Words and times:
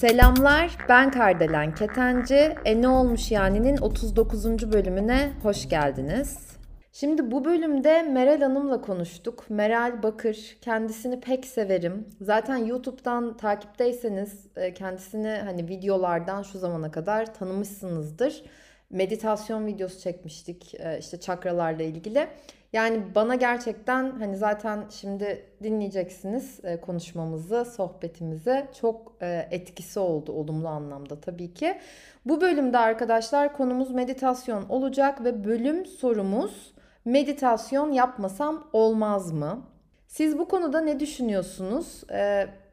Selamlar, 0.00 0.78
ben 0.88 1.10
Kardelen 1.10 1.74
Ketenci. 1.74 2.56
E 2.64 2.82
ne 2.82 2.88
olmuş 2.88 3.30
yani'nin 3.30 3.76
39. 3.76 4.72
bölümüne 4.72 5.32
hoş 5.42 5.68
geldiniz. 5.68 6.50
Şimdi 6.92 7.30
bu 7.30 7.44
bölümde 7.44 8.02
Meral 8.02 8.40
Hanım'la 8.40 8.80
konuştuk. 8.80 9.50
Meral 9.50 10.02
Bakır, 10.02 10.56
kendisini 10.60 11.20
pek 11.20 11.44
severim. 11.44 12.08
Zaten 12.20 12.56
YouTube'dan 12.56 13.36
takipteyseniz 13.36 14.46
e, 14.56 14.74
kendisini 14.74 15.40
hani 15.44 15.68
videolardan 15.68 16.42
şu 16.42 16.58
zamana 16.58 16.90
kadar 16.90 17.34
tanımışsınızdır. 17.34 18.42
Meditasyon 18.90 19.66
videosu 19.66 20.00
çekmiştik 20.00 20.74
e, 20.74 20.98
işte 20.98 21.20
çakralarla 21.20 21.82
ilgili. 21.82 22.26
Yani 22.72 23.02
bana 23.14 23.34
gerçekten 23.34 24.10
hani 24.10 24.36
zaten 24.36 24.84
şimdi 24.90 25.46
dinleyeceksiniz 25.62 26.60
e, 26.64 26.80
konuşmamızı, 26.80 27.64
sohbetimizi. 27.64 28.66
Çok 28.80 29.12
e, 29.22 29.48
etkisi 29.50 29.98
oldu 30.00 30.32
olumlu 30.32 30.68
anlamda 30.68 31.20
tabii 31.20 31.54
ki. 31.54 31.78
Bu 32.26 32.40
bölümde 32.40 32.78
arkadaşlar 32.78 33.52
konumuz 33.56 33.90
meditasyon 33.90 34.68
olacak 34.68 35.24
ve 35.24 35.44
bölüm 35.44 35.86
sorumuz 35.86 36.72
meditasyon 37.04 37.92
yapmasam 37.92 38.68
olmaz 38.72 39.32
mı? 39.32 39.62
Siz 40.06 40.38
bu 40.38 40.48
konuda 40.48 40.80
ne 40.80 41.00
düşünüyorsunuz? 41.00 42.04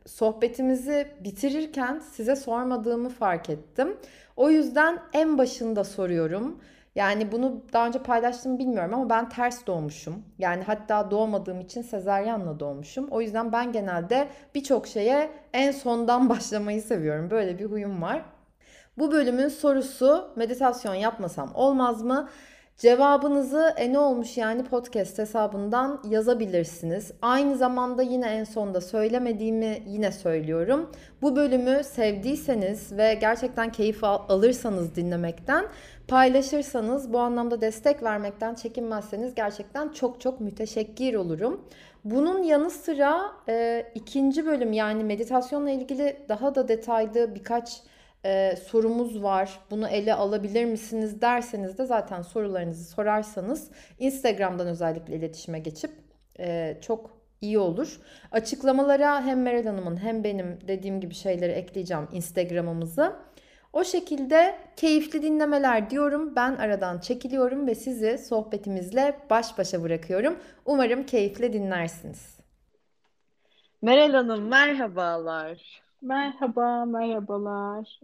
Sohbetimizi 0.08 1.08
bitirirken 1.24 2.00
size 2.00 2.36
sormadığımı 2.36 3.10
fark 3.10 3.50
ettim. 3.50 3.98
O 4.36 4.50
yüzden 4.50 5.00
en 5.14 5.38
başında 5.38 5.84
soruyorum. 5.84 6.60
Yani 6.96 7.32
bunu 7.32 7.62
daha 7.74 7.88
önce 7.88 8.00
paylaştım 8.00 8.60
bilmiyorum 8.60 8.94
ama 8.94 9.10
ben 9.10 9.30
ters 9.30 9.68
doğmuşum. 9.68 10.24
Yani 10.38 10.64
hatta 10.64 11.12
doğmadığım 11.12 11.62
için 11.62 11.82
sezaryenle 11.82 12.60
doğmuşum. 12.60 13.08
O 13.12 13.22
yüzden 13.22 13.52
ben 13.52 13.72
genelde 13.72 14.28
birçok 14.56 14.88
şeye 14.88 15.30
en 15.54 15.72
sondan 15.72 16.30
başlamayı 16.30 16.82
seviyorum. 16.82 17.30
Böyle 17.32 17.60
bir 17.60 17.66
huyum 17.66 18.02
var. 18.02 18.26
Bu 18.98 19.12
bölümün 19.12 19.48
sorusu 19.48 20.32
meditasyon 20.36 20.94
yapmasam 20.94 21.52
olmaz 21.56 22.04
mı? 22.04 22.30
Cevabınızı 22.78 23.74
e 23.78 23.94
ne 23.94 24.00
olmuş 24.00 24.38
yani 24.38 24.64
podcast 24.64 25.18
hesabından 25.18 26.02
yazabilirsiniz. 26.10 27.12
Aynı 27.22 27.58
zamanda 27.58 28.02
yine 28.02 28.28
en 28.28 28.44
sonda 28.44 28.82
söylemediğimi 28.82 29.84
yine 29.88 30.12
söylüyorum. 30.12 30.92
Bu 31.22 31.36
bölümü 31.36 31.84
sevdiyseniz 31.84 32.98
ve 32.98 33.14
gerçekten 33.14 33.72
keyif 33.72 34.04
al- 34.04 34.26
alırsanız 34.30 34.96
dinlemekten 34.96 35.66
paylaşırsanız 36.08 37.14
bu 37.14 37.20
anlamda 37.20 37.62
destek 37.62 38.04
vermekten 38.04 38.56
çekinmezseniz 38.56 39.36
gerçekten 39.36 39.90
çok 39.90 40.22
çok 40.22 40.42
müteşekkir 40.42 41.14
olurum. 41.14 41.62
Bunun 42.06 42.44
yanı 42.44 42.70
sıra 42.70 43.32
e, 43.50 43.86
ikinci 43.96 44.46
bölüm 44.46 44.74
yani 44.74 45.04
meditasyonla 45.04 45.70
ilgili 45.72 46.18
daha 46.30 46.56
da 46.56 46.68
detaylı 46.68 47.36
birkaç 47.36 47.82
e, 48.26 48.56
sorumuz 48.56 49.24
var. 49.24 49.60
Bunu 49.72 49.88
ele 49.88 50.14
alabilir 50.14 50.66
misiniz 50.66 51.22
derseniz 51.22 51.78
de 51.78 51.86
zaten 51.86 52.22
sorularınızı 52.22 52.84
sorarsanız 52.84 53.72
Instagram'dan 54.00 54.68
özellikle 54.68 55.16
iletişime 55.16 55.60
geçip 55.60 55.92
e, 56.40 56.78
çok 56.82 57.18
iyi 57.42 57.60
olur. 57.60 58.00
Açıklamalara 58.32 59.26
hem 59.26 59.42
Meral 59.42 59.66
Hanım'ın 59.66 59.98
hem 59.98 60.24
benim 60.24 60.60
dediğim 60.68 61.02
gibi 61.02 61.14
şeyleri 61.14 61.52
ekleyeceğim 61.52 62.08
Instagram'ımızı. 62.12 63.16
O 63.74 63.84
şekilde 63.84 64.56
keyifli 64.76 65.22
dinlemeler 65.22 65.90
diyorum. 65.90 66.36
Ben 66.36 66.56
aradan 66.56 67.00
çekiliyorum 67.00 67.68
ve 67.68 67.76
sizi 67.76 68.18
sohbetimizle 68.18 69.20
baş 69.30 69.58
başa 69.58 69.84
bırakıyorum. 69.84 70.40
Umarım 70.66 71.06
keyifle 71.06 71.54
dinlersiniz. 71.54 72.38
Meral 73.82 74.14
Hanım 74.14 74.48
merhabalar. 74.48 75.87
Merhaba, 76.02 76.86
merhabalar. 76.86 78.00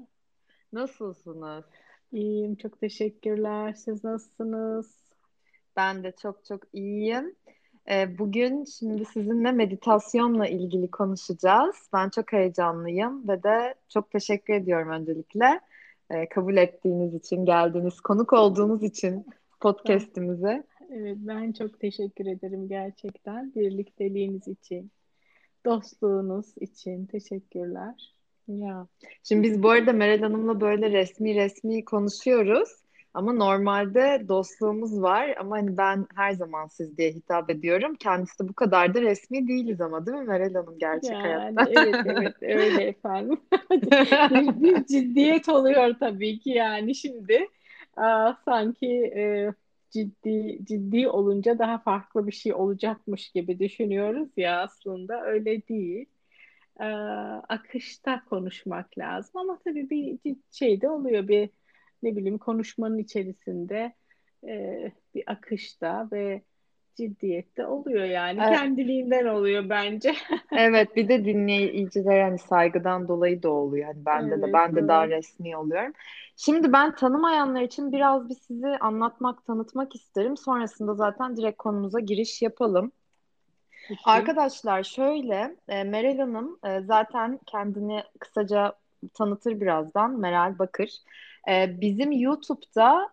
Nasılsınız? 0.73 1.65
İyiyim, 2.11 2.55
çok 2.55 2.79
teşekkürler. 2.79 3.73
Siz 3.73 4.03
nasılsınız? 4.03 4.97
Ben 5.75 6.03
de 6.03 6.13
çok 6.21 6.45
çok 6.45 6.61
iyiyim. 6.73 7.35
Ee, 7.89 8.17
bugün 8.17 8.63
şimdi 8.63 9.05
sizinle 9.05 9.51
meditasyonla 9.51 10.47
ilgili 10.47 10.91
konuşacağız. 10.91 11.75
Ben 11.93 12.09
çok 12.09 12.33
heyecanlıyım 12.33 13.27
ve 13.27 13.43
de 13.43 13.75
çok 13.89 14.11
teşekkür 14.11 14.53
ediyorum 14.53 14.89
öncelikle. 14.89 15.59
Ee, 16.09 16.29
kabul 16.29 16.57
ettiğiniz 16.57 17.13
için, 17.13 17.45
geldiğiniz, 17.45 18.01
konuk 18.01 18.33
olduğunuz 18.33 18.83
için 18.83 19.25
podcast'imize. 19.59 20.63
Evet, 20.89 21.17
ben 21.19 21.51
çok 21.51 21.79
teşekkür 21.79 22.25
ederim 22.25 22.67
gerçekten 22.67 23.55
birlikteliğiniz 23.55 24.47
için, 24.47 24.91
dostluğunuz 25.65 26.57
için 26.57 27.05
teşekkürler. 27.05 28.13
Ya. 28.47 28.87
Şimdi 29.23 29.43
biz 29.43 29.63
bu 29.63 29.69
arada 29.69 29.93
Meral 29.93 30.19
Hanım'la 30.21 30.61
böyle 30.61 30.91
resmi 30.91 31.35
resmi 31.35 31.85
konuşuyoruz. 31.85 32.69
Ama 33.13 33.33
normalde 33.33 34.25
dostluğumuz 34.27 35.01
var 35.01 35.35
ama 35.39 35.55
hani 35.57 35.77
ben 35.77 36.07
her 36.15 36.31
zaman 36.33 36.67
siz 36.67 36.97
diye 36.97 37.11
hitap 37.11 37.49
ediyorum. 37.49 37.95
Kendisi 37.95 38.39
de 38.43 38.47
bu 38.49 38.53
kadar 38.53 38.93
da 38.93 39.01
resmi 39.01 39.47
değiliz 39.47 39.81
ama 39.81 40.05
değil 40.05 40.17
mi 40.17 40.25
Meral 40.25 40.53
Hanım 40.53 40.79
gerçek 40.79 41.11
Yani 41.11 41.23
hayatta? 41.23 41.69
evet 41.71 41.99
evet 42.05 42.35
öyle 42.41 42.81
efendim. 42.83 43.39
Bir, 44.29 44.61
bir 44.61 44.85
ciddiyet 44.85 45.49
oluyor 45.49 45.95
tabii 45.99 46.39
ki 46.39 46.49
yani 46.49 46.95
şimdi 46.95 47.47
aa, 47.97 48.33
sanki 48.45 48.87
e, 49.15 49.53
ciddi 49.93 50.59
ciddi 50.65 51.07
olunca 51.09 51.59
daha 51.59 51.79
farklı 51.79 52.27
bir 52.27 52.31
şey 52.31 52.53
olacakmış 52.53 53.31
gibi 53.31 53.59
düşünüyoruz 53.59 54.29
ya 54.37 54.61
aslında 54.63 55.21
öyle 55.25 55.67
değil. 55.67 56.05
Ee, 56.81 56.85
akışta 57.49 58.25
konuşmak 58.25 58.97
lazım 58.97 59.41
ama 59.41 59.59
tabii 59.65 59.89
bir 59.89 60.19
şey 60.51 60.81
de 60.81 60.89
oluyor 60.89 61.27
bir 61.27 61.49
ne 62.03 62.15
bileyim 62.15 62.37
konuşmanın 62.37 62.97
içerisinde 62.97 63.93
e, 64.47 64.91
bir 65.15 65.23
akışta 65.31 66.09
ve 66.11 66.43
ciddiyette 66.95 67.65
oluyor 67.65 68.03
yani 68.05 68.41
Evet. 68.41 68.59
kendiliğinden 68.59 69.25
oluyor 69.25 69.69
bence. 69.69 70.13
Evet 70.51 70.95
bir 70.95 71.07
de 71.09 71.25
dinleyicilere 71.25 72.23
hani 72.23 72.39
saygıdan 72.39 73.07
dolayı 73.07 73.43
da 73.43 73.49
oluyor. 73.49 73.85
Hani 73.85 74.05
bende 74.05 74.41
de 74.41 74.45
Evet, 74.45 74.53
ben 74.53 74.75
de 74.75 74.87
daha 74.87 75.05
evet. 75.05 75.17
resmi 75.17 75.57
oluyorum. 75.57 75.93
Şimdi 76.37 76.73
ben 76.73 76.95
tanımayanlar 76.95 77.61
için 77.61 77.91
biraz 77.91 78.29
bir 78.29 78.35
sizi 78.35 78.67
anlatmak, 78.67 79.45
tanıtmak 79.45 79.95
isterim. 79.95 80.37
Sonrasında 80.37 80.95
zaten 80.95 81.37
direkt 81.37 81.57
konumuza 81.57 81.99
giriş 81.99 82.41
yapalım. 82.41 82.91
Peki. 83.87 84.01
Arkadaşlar 84.05 84.83
şöyle, 84.83 85.55
e, 85.67 85.83
Meral 85.83 86.17
Hanım 86.17 86.59
e, 86.65 86.81
zaten 86.81 87.39
kendini 87.45 88.03
kısaca 88.19 88.73
tanıtır 89.13 89.61
birazdan. 89.61 90.19
Meral 90.19 90.59
Bakır. 90.59 90.89
E, 91.49 91.81
bizim 91.81 92.11
YouTube'da 92.11 93.09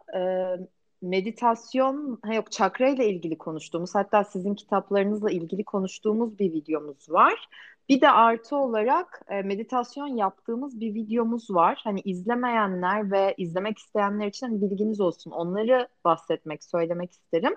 meditasyon, 1.02 2.18
ha 2.24 2.34
yok 2.34 2.52
çakra 2.52 2.88
ile 2.88 3.08
ilgili 3.08 3.38
konuştuğumuz, 3.38 3.94
hatta 3.94 4.24
sizin 4.24 4.54
kitaplarınızla 4.54 5.30
ilgili 5.30 5.64
konuştuğumuz 5.64 6.38
bir 6.38 6.52
videomuz 6.52 7.10
var. 7.10 7.48
Bir 7.88 8.00
de 8.00 8.10
artı 8.10 8.56
olarak 8.56 9.22
e, 9.28 9.42
meditasyon 9.42 10.06
yaptığımız 10.06 10.80
bir 10.80 10.94
videomuz 10.94 11.50
var. 11.50 11.80
Hani 11.84 12.00
izlemeyenler 12.00 13.10
ve 13.10 13.34
izlemek 13.38 13.78
isteyenler 13.78 14.26
için 14.26 14.46
hani 14.46 14.62
bilginiz 14.62 15.00
olsun. 15.00 15.30
Onları 15.30 15.88
bahsetmek, 16.04 16.64
söylemek 16.64 17.12
isterim. 17.12 17.56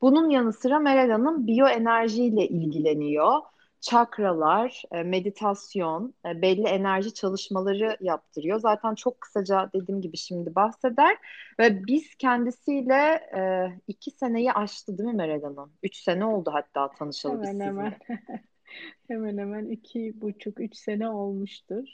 Bunun 0.00 0.30
yanı 0.30 0.52
sıra 0.52 0.78
Meral 0.78 1.10
Hanım 1.10 1.46
biyoenerjiyle 1.46 2.48
ilgileniyor. 2.48 3.40
Çakralar, 3.82 4.82
e, 4.92 5.04
meditasyon, 5.04 6.14
e, 6.26 6.42
belli 6.42 6.68
enerji 6.68 7.14
çalışmaları 7.14 7.98
yaptırıyor. 8.00 8.60
Zaten 8.60 8.96
çok 8.96 9.22
kısaca 9.22 9.70
dediğim 9.74 10.02
gibi 10.02 10.18
şimdi 10.18 10.56
bahseder. 10.56 11.18
Ve 11.60 11.86
biz 11.86 12.16
kendisiyle 12.16 12.94
e, 13.38 13.40
iki 13.88 14.12
seneyi 14.12 14.52
aştı 14.52 14.98
değil 14.98 15.10
mi 15.10 15.16
Meral 15.16 15.42
Hanım? 15.42 15.74
Üç 15.84 15.96
sene 15.96 16.26
oldu 16.26 16.50
hatta 16.54 16.94
tanışalı 16.94 17.42
biz 17.42 17.50
Hemen 17.50 17.60
sizinle. 17.62 17.90
hemen 17.90 17.98
hemen 19.08 19.38
hemen 19.38 19.66
iki 19.70 20.20
buçuk 20.20 20.60
üç 20.60 20.76
sene 20.76 21.10
olmuştur. 21.10 21.88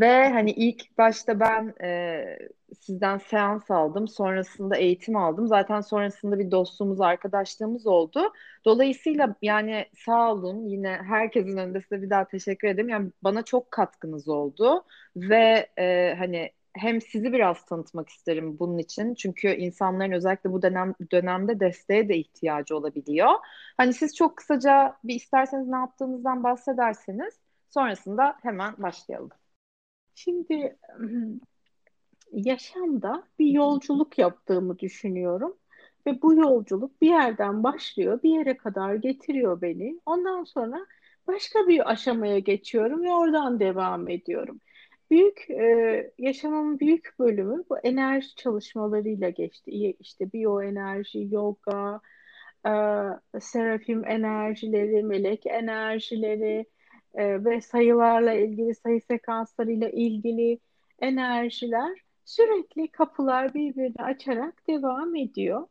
Ve 0.00 0.28
hani 0.28 0.50
ilk 0.50 0.98
başta 0.98 1.40
ben 1.40 1.74
e, 1.84 2.38
sizden 2.80 3.18
seans 3.18 3.70
aldım. 3.70 4.08
Sonrasında 4.08 4.76
eğitim 4.76 5.16
aldım. 5.16 5.46
Zaten 5.46 5.80
sonrasında 5.80 6.38
bir 6.38 6.50
dostluğumuz, 6.50 7.00
arkadaşlığımız 7.00 7.86
oldu. 7.86 8.32
Dolayısıyla 8.64 9.36
yani 9.42 9.86
sağ 10.06 10.32
olun 10.32 10.68
yine 10.68 10.88
herkesin 11.08 11.56
önünde 11.56 11.80
size 11.80 12.02
bir 12.02 12.10
daha 12.10 12.24
teşekkür 12.28 12.68
ederim. 12.68 12.88
Yani 12.88 13.10
bana 13.22 13.42
çok 13.42 13.70
katkınız 13.70 14.28
oldu. 14.28 14.84
Ve 15.16 15.68
e, 15.78 16.14
hani 16.18 16.52
hem 16.74 17.00
sizi 17.00 17.32
biraz 17.32 17.64
tanıtmak 17.66 18.08
isterim 18.08 18.58
bunun 18.58 18.78
için. 18.78 19.14
Çünkü 19.14 19.48
insanların 19.48 20.12
özellikle 20.12 20.52
bu 20.52 20.62
dönem 20.62 20.94
dönemde 21.12 21.60
desteğe 21.60 22.08
de 22.08 22.16
ihtiyacı 22.16 22.76
olabiliyor. 22.76 23.30
Hani 23.76 23.92
siz 23.92 24.16
çok 24.16 24.36
kısaca 24.36 24.96
bir 25.04 25.14
isterseniz 25.14 25.68
ne 25.68 25.76
yaptığınızdan 25.76 26.44
bahsederseniz 26.44 27.40
sonrasında 27.70 28.36
hemen 28.42 28.74
başlayalım. 28.78 29.41
Şimdi 30.24 30.78
yaşamda 32.32 33.24
bir 33.38 33.46
yolculuk 33.46 34.18
yaptığımı 34.18 34.78
düşünüyorum 34.78 35.56
Ve 36.06 36.22
bu 36.22 36.34
yolculuk 36.34 37.02
bir 37.02 37.08
yerden 37.08 37.64
başlıyor, 37.64 38.22
bir 38.22 38.30
yere 38.38 38.56
kadar 38.56 38.94
getiriyor 38.94 39.62
beni. 39.62 40.00
Ondan 40.06 40.44
sonra 40.44 40.86
başka 41.26 41.68
bir 41.68 41.90
aşamaya 41.92 42.38
geçiyorum 42.38 43.04
ve 43.04 43.12
oradan 43.12 43.60
devam 43.60 44.08
ediyorum. 44.10 44.60
Büyük 45.10 45.50
e, 45.50 46.12
yaşamın 46.18 46.80
büyük 46.80 47.14
bölümü 47.18 47.64
bu 47.70 47.78
enerji 47.78 48.36
çalışmalarıyla 48.36 49.30
geçti. 49.30 49.70
İşte 50.00 50.32
biyoenerji, 50.32 51.28
yoga, 51.30 52.00
e, 52.66 52.72
serafim 53.40 54.06
enerjileri, 54.06 55.02
melek 55.02 55.46
enerjileri 55.46 56.66
e, 57.14 57.44
ve 57.44 57.60
sayılarla 57.60 58.32
ilgili, 58.32 58.74
sayı 58.74 59.00
sekanslarıyla 59.00 59.88
ilgili 59.88 60.58
enerjiler 61.00 61.98
sürekli 62.24 62.88
kapılar 62.88 63.54
birbirini 63.54 64.02
açarak 64.02 64.68
devam 64.68 65.16
ediyor. 65.16 65.66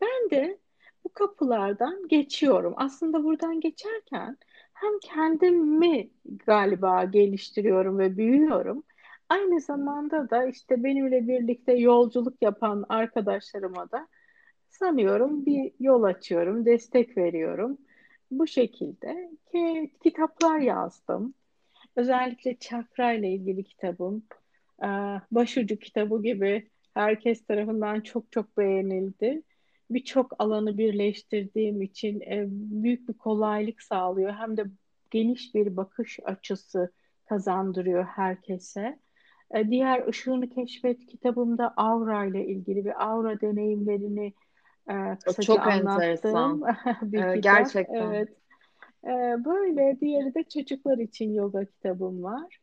Ben 0.00 0.30
de 0.30 0.58
bu 1.04 1.08
kapılardan 1.12 2.08
geçiyorum. 2.08 2.74
Aslında 2.76 3.24
buradan 3.24 3.60
geçerken 3.60 4.36
hem 4.74 4.98
kendimi 5.02 6.10
galiba 6.46 7.04
geliştiriyorum 7.04 7.98
ve 7.98 8.16
büyüyorum. 8.16 8.82
Aynı 9.28 9.60
zamanda 9.60 10.30
da 10.30 10.46
işte 10.46 10.84
benimle 10.84 11.28
birlikte 11.28 11.72
yolculuk 11.72 12.42
yapan 12.42 12.84
arkadaşlarıma 12.88 13.90
da 13.90 14.08
sanıyorum 14.68 15.46
bir 15.46 15.72
yol 15.80 16.02
açıyorum, 16.02 16.64
destek 16.66 17.16
veriyorum. 17.16 17.78
Bu 18.30 18.46
şekilde 18.46 19.30
ki 19.52 19.92
kitaplar 20.02 20.58
yazdım. 20.58 21.34
Özellikle 21.96 22.58
çakra 22.58 23.12
ile 23.12 23.32
ilgili 23.32 23.64
kitabım, 23.64 24.26
başucu 25.30 25.78
kitabı 25.78 26.22
gibi 26.22 26.70
herkes 26.94 27.46
tarafından 27.46 28.00
çok 28.00 28.32
çok 28.32 28.58
beğenildi 28.58 29.42
birçok 29.90 30.32
alanı 30.38 30.78
birleştirdiğim 30.78 31.82
için 31.82 32.20
e, 32.20 32.44
büyük 32.50 33.08
bir 33.08 33.14
kolaylık 33.14 33.82
sağlıyor. 33.82 34.32
Hem 34.32 34.56
de 34.56 34.64
geniş 35.10 35.54
bir 35.54 35.76
bakış 35.76 36.18
açısı 36.24 36.92
kazandırıyor 37.24 38.04
herkese. 38.04 38.98
E, 39.54 39.70
diğer 39.70 40.08
Işığını 40.08 40.50
Keşfet 40.50 41.06
kitabımda 41.06 41.74
aura 41.76 42.24
ile 42.24 42.46
ilgili 42.46 42.84
ve 42.84 42.94
aura 42.94 43.40
deneyimlerini 43.40 44.26
e, 44.26 44.32
kısaca 45.24 45.46
çok 45.46 45.66
enteresan. 45.66 46.62
bir 47.02 47.18
Evet, 47.18 47.36
kitap. 47.36 47.42
gerçekten. 47.42 48.10
Evet. 48.10 48.28
E, 49.04 49.44
böyle 49.44 50.00
diğeri 50.00 50.34
de 50.34 50.42
çocuklar 50.42 50.98
için 50.98 51.34
yoga 51.34 51.64
kitabım 51.64 52.22
var. 52.22 52.58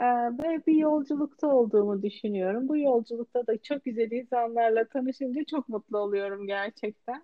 Ee, 0.00 0.04
ve 0.38 0.66
bir 0.66 0.74
yolculukta 0.74 1.46
olduğumu 1.46 2.02
düşünüyorum. 2.02 2.68
Bu 2.68 2.76
yolculukta 2.76 3.46
da 3.46 3.62
çok 3.62 3.84
güzel 3.84 4.10
insanlarla 4.10 4.88
tanışınca 4.88 5.44
çok 5.44 5.68
mutlu 5.68 5.98
oluyorum 5.98 6.46
gerçekten. 6.46 7.22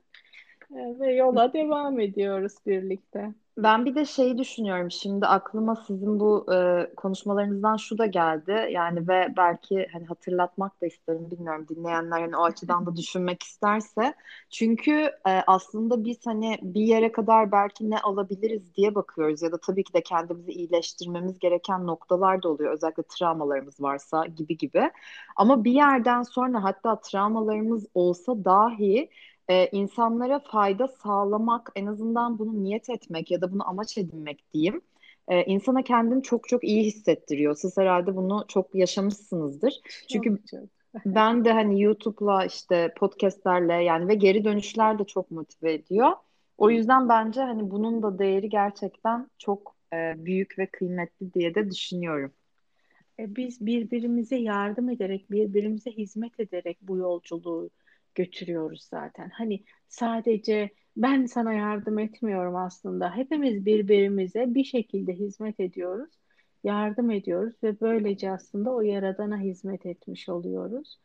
Ee, 0.71 1.01
ve 1.01 1.15
yola 1.15 1.53
devam 1.53 2.01
ediyoruz 2.01 2.55
birlikte. 2.67 3.35
Ben 3.57 3.85
bir 3.85 3.95
de 3.95 4.05
şeyi 4.05 4.39
düşünüyorum. 4.39 4.91
Şimdi 4.91 5.27
aklıma 5.27 5.77
sizin 5.77 6.21
bu 6.21 6.47
e, 6.55 6.95
konuşmalarınızdan 6.97 7.77
şu 7.77 7.99
da 7.99 8.07
geldi. 8.07 8.69
Yani 8.73 9.09
ve 9.09 9.35
belki 9.37 9.87
hani 9.93 10.07
hatırlatmak 10.07 10.81
da 10.83 10.87
isterim 10.87 11.31
bilmiyorum 11.31 11.67
dinleyenler 11.69 12.21
hani 12.21 12.37
o 12.37 12.43
açıdan 12.45 12.87
da 12.87 12.97
düşünmek 12.97 13.43
isterse. 13.43 14.15
Çünkü 14.51 14.93
e, 15.27 15.31
aslında 15.47 16.05
biz 16.05 16.19
hani 16.27 16.59
bir 16.63 16.81
yere 16.81 17.13
kadar 17.13 17.53
belki 17.53 17.91
ne 17.91 17.99
alabiliriz 18.01 18.75
diye 18.75 18.95
bakıyoruz 18.95 19.43
ya 19.43 19.53
da 19.53 19.59
tabii 19.61 19.85
ki 19.85 19.93
de 19.95 20.03
kendimizi 20.03 20.53
iyileştirmemiz 20.53 21.39
gereken 21.39 21.87
noktalar 21.87 22.43
da 22.43 22.49
oluyor. 22.49 22.73
Özellikle 22.73 23.03
travmalarımız 23.03 23.81
varsa 23.81 24.27
gibi 24.27 24.57
gibi. 24.57 24.91
Ama 25.37 25.65
bir 25.65 25.73
yerden 25.73 26.23
sonra 26.23 26.65
hatta 26.65 27.01
travmalarımız 27.01 27.87
olsa 27.95 28.45
dahi 28.45 29.11
e, 29.49 29.69
insanlara 29.73 30.41
fayda 30.41 30.89
sağlamak, 30.89 31.73
en 31.77 31.87
azından 31.87 32.39
bunu 32.39 32.63
niyet 32.65 32.91
etmek 32.91 33.31
ya 33.31 33.41
da 33.41 33.53
bunu 33.53 33.69
amaç 33.69 33.99
edinmek 33.99 34.53
diyeyim, 34.55 34.81
e, 35.29 35.45
insana 35.45 35.83
kendini 35.83 36.23
çok 36.23 36.49
çok 36.49 36.65
iyi 36.65 36.85
hissettiriyor. 36.85 37.55
Siz 37.55 37.77
herhalde 37.77 38.17
bunu 38.17 38.45
çok 38.49 38.75
yaşamışsınızdır. 38.75 39.81
Çünkü 40.09 40.31
Çok 40.31 40.47
çok. 40.47 40.61
ben 41.07 41.45
de 41.45 41.53
hani 41.53 41.83
YouTube'la 41.83 42.45
işte 42.45 42.95
podcastlerle 42.97 43.73
yani 43.75 44.09
ve 44.09 44.15
geri 44.15 44.45
dönüşler 44.45 44.99
de 44.99 45.05
çok 45.05 45.31
motive 45.31 45.73
ediyor. 45.75 46.13
O 46.59 46.71
yüzden 46.71 47.09
bence 47.09 47.41
hani 47.41 47.71
bunun 47.71 48.03
da 48.03 48.19
değeri 48.19 48.49
gerçekten 48.49 49.31
çok 49.39 49.77
e, 49.93 50.15
büyük 50.25 50.59
ve 50.59 50.67
kıymetli 50.67 51.35
diye 51.35 51.55
de 51.55 51.71
düşünüyorum. 51.71 52.33
E, 53.19 53.37
biz 53.37 53.67
birbirimize 53.67 54.37
yardım 54.37 54.89
ederek, 54.91 55.31
birbirimize 55.31 55.91
hizmet 55.91 56.41
ederek 56.41 56.79
bu 56.83 56.97
yolculuğu 56.97 57.71
götürüyoruz 58.17 58.83
zaten. 58.91 59.31
Hani 59.31 59.65
sadece 59.89 60.71
ben 60.97 61.27
sana 61.27 61.53
yardım 61.53 61.99
etmiyorum 61.99 62.57
aslında. 62.57 63.17
Hepimiz 63.17 63.67
birbirimize 63.67 64.55
bir 64.55 64.65
şekilde 64.65 65.13
hizmet 65.13 65.61
ediyoruz, 65.61 66.11
yardım 66.65 67.11
ediyoruz 67.11 67.55
ve 67.63 67.81
böylece 67.81 68.31
aslında 68.31 68.71
o 68.71 68.81
yaradana 68.81 69.39
hizmet 69.39 69.87
etmiş 69.87 70.29
oluyoruz. 70.29 70.99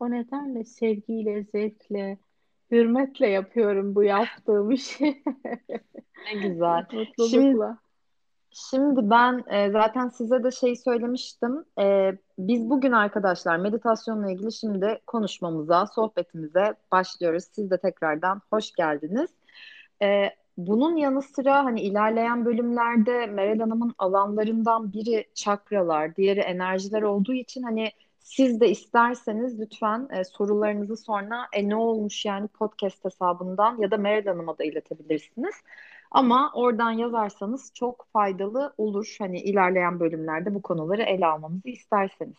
O 0.00 0.10
nedenle 0.10 0.64
sevgiyle, 0.64 1.44
zevkle, 1.44 2.18
hürmetle 2.70 3.26
yapıyorum 3.28 3.94
bu 3.94 4.02
yaptığım 4.02 4.70
işi. 4.70 5.22
Ne 6.26 6.48
güzel. 6.48 6.86
Mutlulukla. 6.92 7.28
Şimdi 7.28 7.87
Şimdi 8.50 9.10
ben 9.10 9.44
e, 9.50 9.70
zaten 9.70 10.08
size 10.08 10.44
de 10.44 10.50
şey 10.50 10.76
söylemiştim. 10.76 11.64
E, 11.80 12.12
biz 12.38 12.70
bugün 12.70 12.92
arkadaşlar 12.92 13.56
meditasyonla 13.56 14.30
ilgili 14.30 14.52
şimdi 14.52 15.00
konuşmamıza, 15.06 15.86
sohbetimize 15.86 16.74
başlıyoruz. 16.92 17.44
Siz 17.52 17.70
de 17.70 17.78
tekrardan 17.78 18.42
hoş 18.50 18.72
geldiniz. 18.72 19.30
E, 20.02 20.30
bunun 20.56 20.96
yanı 20.96 21.22
sıra 21.22 21.64
hani 21.64 21.80
ilerleyen 21.80 22.44
bölümlerde 22.44 23.26
Meral 23.26 23.58
Hanım'ın 23.58 23.94
alanlarından 23.98 24.92
biri 24.92 25.26
çakralar, 25.34 26.16
diğeri 26.16 26.40
enerjiler 26.40 27.02
olduğu 27.02 27.34
için 27.34 27.62
hani 27.62 27.92
siz 28.20 28.60
de 28.60 28.68
isterseniz 28.68 29.60
lütfen 29.60 30.08
e, 30.10 30.24
sorularınızı 30.24 30.96
sonra 30.96 31.46
e, 31.52 31.68
ne 31.68 31.76
olmuş 31.76 32.24
yani 32.24 32.48
podcast 32.48 33.04
hesabından 33.04 33.78
ya 33.78 33.90
da 33.90 33.96
Meral 33.96 34.26
Hanım'a 34.26 34.58
da 34.58 34.64
iletebilirsiniz. 34.64 35.54
Ama 36.10 36.52
oradan 36.54 36.90
yazarsanız 36.90 37.70
çok 37.74 38.06
faydalı 38.12 38.74
olur. 38.78 39.16
Hani 39.18 39.40
ilerleyen 39.40 40.00
bölümlerde 40.00 40.54
bu 40.54 40.62
konuları 40.62 41.02
ele 41.02 41.26
almamızı 41.26 41.68
isterseniz. 41.68 42.36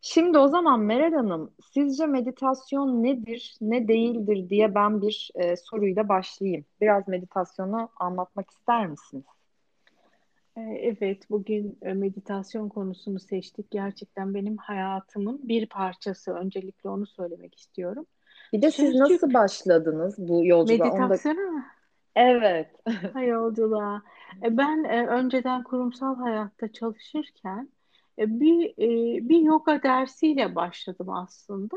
Şimdi 0.00 0.38
o 0.38 0.48
zaman 0.48 0.80
Meral 0.80 1.12
Hanım, 1.12 1.50
sizce 1.72 2.06
meditasyon 2.06 3.02
nedir, 3.02 3.54
ne 3.60 3.88
değildir 3.88 4.48
diye 4.48 4.74
ben 4.74 5.02
bir 5.02 5.30
e, 5.34 5.56
soruyla 5.56 6.08
başlayayım. 6.08 6.64
Biraz 6.80 7.08
meditasyonu 7.08 7.88
anlatmak 7.96 8.50
ister 8.50 8.86
misiniz? 8.86 9.24
E, 10.56 10.60
Evet, 10.60 11.30
bugün 11.30 11.78
e, 11.82 11.92
meditasyon 11.92 12.68
konusunu 12.68 13.20
seçtik. 13.20 13.70
Gerçekten 13.70 14.34
benim 14.34 14.56
hayatımın 14.56 15.40
bir 15.48 15.66
parçası. 15.66 16.32
Öncelikle 16.32 16.88
onu 16.88 17.06
söylemek 17.06 17.58
istiyorum. 17.58 18.06
Bir 18.52 18.62
de 18.62 18.70
siz 18.70 18.84
Sözcük 18.84 19.00
nasıl 19.00 19.34
başladınız 19.34 20.14
bu 20.18 20.46
yolculuğa? 20.46 20.86
Meditasyona 20.86 21.50
mı? 21.50 21.64
Evet. 22.16 22.70
Ha, 23.14 23.22
yolculuğa. 23.22 24.02
E, 24.42 24.56
Ben 24.56 24.84
e, 24.84 25.06
önceden 25.06 25.62
kurumsal 25.62 26.16
hayatta 26.16 26.72
çalışırken 26.72 27.68
e, 28.18 28.40
bir 28.40 28.70
e, 28.70 29.28
bir 29.28 29.38
yoga 29.40 29.82
dersiyle 29.82 30.54
başladım 30.54 31.10
aslında. 31.10 31.76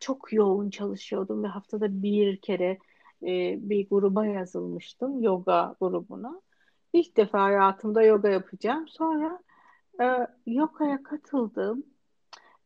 Çok 0.00 0.32
yoğun 0.32 0.70
çalışıyordum 0.70 1.42
ve 1.44 1.46
haftada 1.48 2.02
bir 2.02 2.36
kere 2.40 2.78
bir 3.68 3.88
gruba 3.88 4.26
yazılmıştım, 4.26 5.22
yoga 5.22 5.76
grubuna. 5.80 6.40
İlk 6.92 7.16
defa 7.16 7.42
hayatımda 7.42 8.02
yoga 8.02 8.28
yapacağım. 8.28 8.88
Sonra 8.88 9.38
yogaya 10.46 11.02
katıldım. 11.02 11.84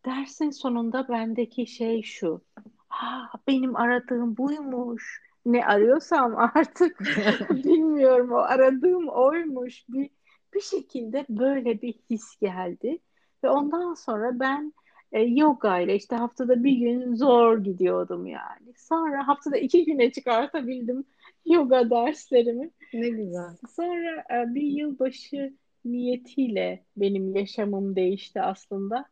Dersin 0.06 0.50
sonunda 0.50 1.08
bendeki 1.08 1.66
şey 1.66 2.02
şu. 2.02 2.42
Ha, 2.88 3.30
benim 3.48 3.76
aradığım 3.76 4.36
buymuş. 4.36 5.22
Ne 5.46 5.66
arıyorsam 5.66 6.36
artık 6.54 7.00
bilmiyorum. 7.50 8.32
O 8.32 8.36
aradığım 8.36 9.08
oymuş. 9.08 9.84
Bir, 9.88 10.10
bir 10.54 10.60
şekilde 10.60 11.26
böyle 11.28 11.82
bir 11.82 11.94
his 12.10 12.36
geldi. 12.40 12.98
Ve 13.44 13.50
ondan 13.50 13.94
sonra 13.94 14.40
ben 14.40 14.72
e, 15.12 15.20
yoga 15.22 15.78
ile 15.78 15.96
işte 15.96 16.16
haftada 16.16 16.64
bir 16.64 16.72
gün 16.72 17.14
zor 17.14 17.58
gidiyordum 17.58 18.26
yani. 18.26 18.74
Sonra 18.76 19.28
haftada 19.28 19.56
iki 19.56 19.84
güne 19.84 20.12
çıkartabildim 20.12 21.04
yoga 21.46 21.90
derslerimi. 21.90 22.70
Ne 22.92 23.08
güzel. 23.08 23.56
Sonra 23.76 24.24
e, 24.30 24.54
bir 24.54 24.62
yılbaşı 24.62 25.54
niyetiyle 25.84 26.84
benim 26.96 27.36
yaşamım 27.36 27.96
değişti 27.96 28.42
aslında. 28.42 29.04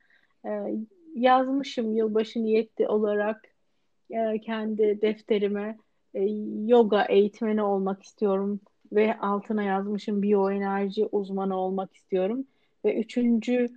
E, 0.47 0.51
yazmışım 1.15 1.97
yılbaşı 1.97 2.43
niyeti 2.43 2.89
olarak 2.89 3.45
e, 4.11 4.41
kendi 4.41 5.01
defterime 5.03 5.79
e, 6.17 6.23
yoga 6.67 7.05
eğitmeni 7.05 7.63
olmak 7.63 8.03
istiyorum 8.03 8.61
ve 8.93 9.19
altına 9.19 9.63
yazmışım 9.63 10.23
biyoenerji 10.23 11.07
uzmanı 11.13 11.57
olmak 11.57 11.95
istiyorum. 11.95 12.47
Ve 12.85 13.01
üçüncü 13.01 13.69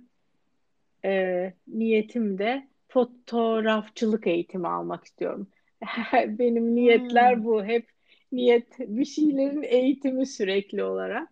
e, 1.04 1.52
niyetim 1.68 2.38
de 2.38 2.68
fotoğrafçılık 2.88 4.26
eğitimi 4.26 4.68
almak 4.68 5.04
istiyorum. 5.04 5.48
Benim 6.26 6.74
niyetler 6.74 7.36
hmm. 7.36 7.44
bu. 7.44 7.64
Hep 7.64 7.86
niyet 8.32 8.78
bir 8.78 9.04
şeylerin 9.04 9.62
eğitimi 9.62 10.26
sürekli 10.26 10.84
olarak. 10.84 11.28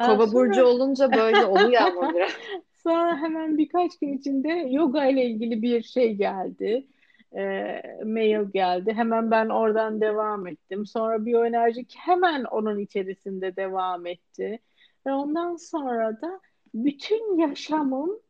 Kova 0.00 0.26
sonra... 0.26 0.32
burcu 0.32 0.64
olunca 0.64 1.12
böyle 1.12 1.44
oluyor 1.44 1.80
ama 1.80 2.14
biraz. 2.14 2.30
sonra 2.82 3.16
hemen 3.16 3.58
birkaç 3.58 3.98
gün 3.98 4.18
içinde 4.18 4.48
yoga 4.70 5.06
ile 5.06 5.24
ilgili 5.24 5.62
bir 5.62 5.82
şey 5.82 6.14
geldi. 6.14 6.86
E, 7.36 7.82
mail 8.04 8.50
geldi. 8.52 8.92
Hemen 8.92 9.30
ben 9.30 9.48
oradan 9.48 10.00
devam 10.00 10.46
ettim. 10.46 10.86
Sonra 10.86 11.26
biyoenerjik 11.26 11.94
hemen 11.98 12.44
onun 12.44 12.78
içerisinde 12.78 13.56
devam 13.56 14.06
etti. 14.06 14.58
Ve 15.06 15.12
ondan 15.12 15.56
sonra 15.56 16.20
da 16.22 16.40
bütün 16.74 17.38
yaşamım 17.38 18.20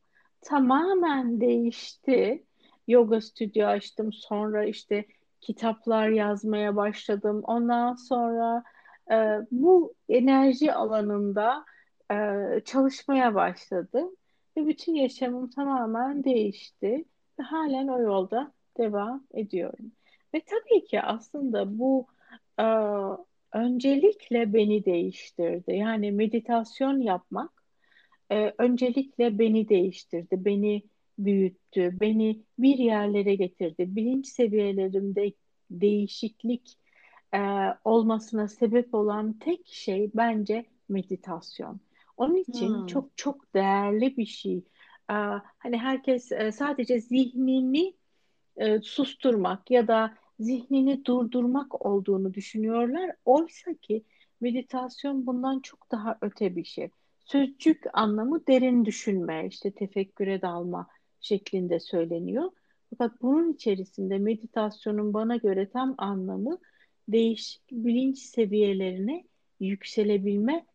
tamamen 0.40 1.40
değişti. 1.40 2.44
Yoga 2.88 3.20
stüdyo 3.20 3.66
açtım. 3.66 4.12
Sonra 4.12 4.64
işte 4.64 5.04
kitaplar 5.40 6.08
yazmaya 6.08 6.76
başladım. 6.76 7.42
Ondan 7.44 7.94
sonra 7.94 8.64
e, 9.10 9.16
bu 9.50 9.94
enerji 10.08 10.72
alanında 10.72 11.64
e, 12.10 12.14
çalışmaya 12.64 13.34
başladım. 13.34 14.16
Ve 14.56 14.66
bütün 14.66 14.94
yaşamım 14.94 15.50
tamamen 15.50 16.24
değişti. 16.24 17.04
Ve 17.40 17.42
halen 17.42 17.88
o 17.88 18.00
yolda 18.00 18.52
devam 18.78 19.24
ediyorum. 19.34 19.92
Ve 20.34 20.40
tabii 20.46 20.84
ki 20.84 21.02
aslında 21.02 21.78
bu 21.78 22.06
e, 22.58 22.64
öncelikle 23.52 24.52
beni 24.52 24.84
değiştirdi. 24.84 25.72
Yani 25.72 26.12
meditasyon 26.12 27.00
yapmak 27.00 27.64
e, 28.30 28.54
öncelikle 28.58 29.38
beni 29.38 29.68
değiştirdi, 29.68 30.44
beni 30.44 30.82
büyüttü, 31.18 32.00
beni 32.00 32.42
bir 32.58 32.78
yerlere 32.78 33.34
getirdi. 33.34 33.96
Bilinç 33.96 34.26
seviyelerimde 34.26 35.32
değişiklik 35.70 36.78
e, 37.34 37.40
olmasına 37.84 38.48
sebep 38.48 38.94
olan 38.94 39.38
tek 39.38 39.66
şey 39.66 40.10
bence 40.14 40.66
meditasyon. 40.88 41.80
Onun 42.16 42.36
için 42.36 42.68
hmm. 42.68 42.86
çok 42.86 43.16
çok 43.16 43.54
değerli 43.54 44.16
bir 44.16 44.26
şey. 44.26 44.56
E, 45.10 45.14
hani 45.58 45.78
herkes 45.78 46.32
e, 46.32 46.52
sadece 46.52 47.00
zihnini 47.00 47.94
e, 48.58 48.80
susturmak 48.80 49.70
ya 49.70 49.88
da 49.88 50.14
zihnini 50.40 51.04
durdurmak 51.04 51.86
olduğunu 51.86 52.34
düşünüyorlar. 52.34 53.10
Oysa 53.24 53.74
ki 53.74 54.04
meditasyon 54.40 55.26
bundan 55.26 55.60
çok 55.60 55.90
daha 55.90 56.18
öte 56.20 56.56
bir 56.56 56.64
şey. 56.64 56.90
Sözcük 57.24 57.84
anlamı 57.92 58.46
derin 58.46 58.84
düşünme, 58.84 59.46
işte 59.46 59.70
tefekküre 59.70 60.42
dalma 60.42 60.88
şeklinde 61.20 61.80
söyleniyor. 61.80 62.50
Fakat 62.90 63.22
bunun 63.22 63.52
içerisinde 63.52 64.18
meditasyonun 64.18 65.14
bana 65.14 65.36
göre 65.36 65.70
tam 65.70 65.94
anlamı 65.98 66.58
değişik 67.08 67.62
bilinç 67.70 68.18
seviyelerine 68.18 69.24
yükselebilme 69.60 70.66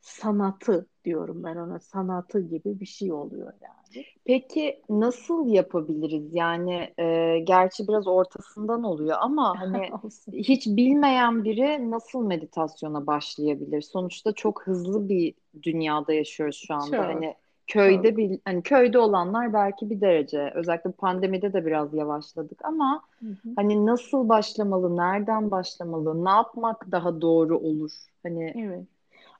sanatı 0.00 0.89
diyorum 1.04 1.44
ben 1.44 1.56
ona 1.56 1.78
sanatı 1.78 2.40
gibi 2.40 2.80
bir 2.80 2.86
şey 2.86 3.12
oluyor 3.12 3.52
yani. 3.62 4.04
Peki 4.24 4.82
nasıl 4.88 5.48
yapabiliriz? 5.48 6.34
Yani 6.34 6.94
e, 6.98 7.38
gerçi 7.44 7.88
biraz 7.88 8.06
ortasından 8.06 8.82
oluyor 8.82 9.16
ama 9.20 9.60
hani 9.60 9.90
hiç 10.32 10.66
bilmeyen 10.66 11.44
biri 11.44 11.90
nasıl 11.90 12.26
meditasyona 12.26 13.06
başlayabilir? 13.06 13.82
Sonuçta 13.82 14.32
çok 14.32 14.66
hızlı 14.66 15.08
bir 15.08 15.34
dünyada 15.62 16.12
yaşıyoruz 16.12 16.64
şu 16.66 16.74
anda. 16.74 16.96
Çok. 16.96 17.04
Hani 17.04 17.34
köyde 17.66 18.16
bir 18.16 18.40
hani 18.44 18.62
köyde 18.62 18.98
olanlar 18.98 19.52
belki 19.52 19.90
bir 19.90 20.00
derece 20.00 20.52
özellikle 20.54 20.90
pandemide 20.90 21.52
de 21.52 21.66
biraz 21.66 21.94
yavaşladık 21.94 22.64
ama 22.64 23.02
hı 23.20 23.26
hı. 23.26 23.48
hani 23.56 23.86
nasıl 23.86 24.28
başlamalı, 24.28 24.96
nereden 24.96 25.50
başlamalı, 25.50 26.24
ne 26.24 26.30
yapmak 26.30 26.92
daha 26.92 27.20
doğru 27.20 27.58
olur? 27.58 27.90
Hani 28.22 28.54
Evet. 28.56 28.84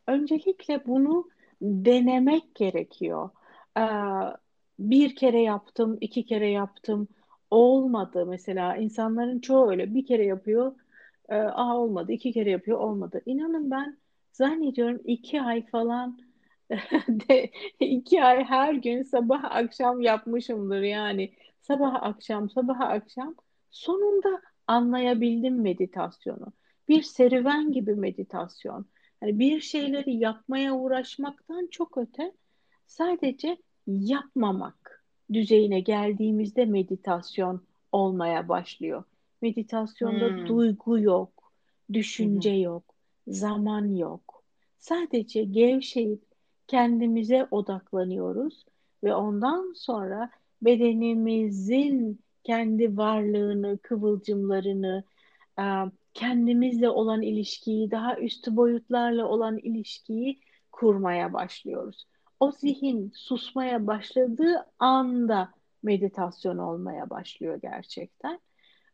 Öncelikle 0.07 0.87
bunu 0.87 1.29
denemek 1.63 2.55
gerekiyor. 2.55 3.31
Ee, 3.79 3.83
bir 4.79 5.17
kere 5.17 5.41
yaptım, 5.43 5.99
iki 6.01 6.25
kere 6.27 6.49
yaptım. 6.51 7.09
Olmadı 7.51 8.27
mesela. 8.27 8.77
insanların 8.77 9.41
çoğu 9.41 9.71
öyle 9.71 9.95
bir 9.95 10.07
kere 10.07 10.25
yapıyor. 10.27 10.73
E, 11.29 11.35
Aa 11.37 11.77
olmadı. 11.79 12.13
iki 12.13 12.33
kere 12.33 12.51
yapıyor. 12.51 12.79
Olmadı. 12.79 13.23
İnanın 13.27 13.71
ben 13.71 13.99
zannediyorum 14.33 15.01
iki 15.05 15.43
ay 15.43 15.67
falan 15.67 16.19
de, 17.09 17.51
iki 17.81 18.25
ay 18.25 18.45
her 18.45 18.75
gün 18.75 19.03
sabah 19.03 19.45
akşam 19.45 20.01
yapmışımdır 20.01 20.83
yani. 20.83 21.33
Sabah 21.61 22.03
akşam, 22.03 22.51
sabah 22.51 22.81
akşam. 22.81 23.35
Sonunda 23.71 24.43
anlayabildim 24.67 25.61
meditasyonu. 25.63 26.53
Bir 26.89 27.03
serüven 27.03 27.73
gibi 27.73 27.95
meditasyon. 27.95 28.87
Yani 29.23 29.39
bir 29.39 29.61
şeyleri 29.61 30.17
yapmaya 30.17 30.75
uğraşmaktan 30.75 31.69
çok 31.71 31.99
öte 31.99 32.33
sadece 32.87 33.57
yapmamak 33.87 35.05
düzeyine 35.33 35.81
geldiğimizde 35.81 36.65
meditasyon 36.65 37.63
olmaya 37.93 38.49
başlıyor. 38.49 39.05
Meditasyonda 39.43 40.29
hmm. 40.29 40.47
duygu 40.49 40.99
yok, 40.99 41.53
düşünce 41.93 42.55
hmm. 42.55 42.63
yok, 42.63 42.95
zaman 43.29 43.95
yok. 43.97 44.43
Sadece 44.79 45.45
gevşeyip 45.45 46.23
kendimize 46.67 47.49
odaklanıyoruz 47.51 48.65
ve 49.05 49.15
ondan 49.15 49.73
sonra 49.77 50.31
bedenimizin 50.63 52.21
kendi 52.45 52.97
varlığını, 52.97 53.79
kıvılcımlarını, 53.79 55.05
kendimizle 56.21 56.89
olan 56.91 57.23
ilişkiyi, 57.23 57.91
daha 57.91 58.17
üstü 58.17 58.57
boyutlarla 58.57 59.27
olan 59.27 59.59
ilişkiyi 59.59 60.41
kurmaya 60.73 61.33
başlıyoruz. 61.33 62.07
O 62.41 62.53
zihin 62.53 63.13
susmaya 63.15 63.87
başladığı 63.87 64.67
anda 64.79 65.55
meditasyon 65.83 66.59
olmaya 66.59 67.11
başlıyor 67.11 67.59
gerçekten. 67.63 68.41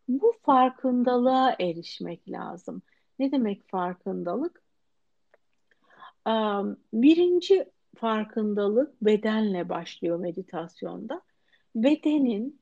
Bu 0.09 0.33
farkındalığa 0.43 1.57
erişmek 1.61 2.31
lazım. 2.31 2.83
Ne 3.19 3.33
demek 3.33 3.69
farkındalık? 3.69 4.63
Birinci 6.93 7.71
farkındalık 7.97 9.03
bedenle 9.03 9.69
başlıyor 9.69 10.19
meditasyonda. 10.19 11.23
Bedenin 11.75 12.61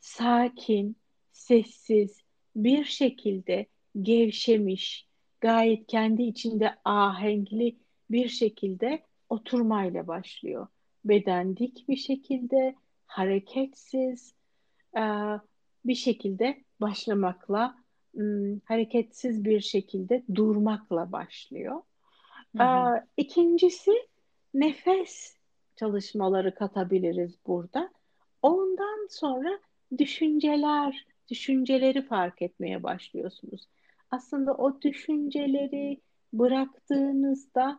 sakin, 0.00 0.96
sessiz, 1.32 2.20
bir 2.56 2.84
şekilde 2.84 3.66
gevşemiş, 4.02 5.06
gayet 5.40 5.86
kendi 5.86 6.22
içinde 6.22 6.74
ahenkli 6.84 7.76
bir 8.10 8.28
şekilde 8.28 9.02
oturmayla 9.28 10.06
başlıyor. 10.06 10.66
Beden 11.04 11.56
dik 11.56 11.88
bir 11.88 11.96
şekilde, 11.96 12.74
hareketsiz 13.06 14.34
e, 14.96 15.02
bir 15.84 15.94
şekilde 15.94 16.64
başlamakla, 16.80 17.76
hareketsiz 18.64 19.44
bir 19.44 19.60
şekilde 19.60 20.22
durmakla 20.34 21.12
başlıyor. 21.12 21.82
Hı 22.56 22.62
hı. 22.62 22.96
E, 22.96 23.06
ikincisi 23.16 23.92
nefes 24.54 25.36
çalışmaları 25.76 26.54
katabiliriz 26.54 27.34
burada. 27.46 27.90
Ondan 28.42 29.06
sonra 29.10 29.60
düşünceler, 29.98 31.06
düşünceleri 31.30 32.02
fark 32.02 32.42
etmeye 32.42 32.82
başlıyorsunuz. 32.82 33.68
Aslında 34.10 34.54
o 34.54 34.80
düşünceleri 34.80 36.00
bıraktığınızda 36.32 37.78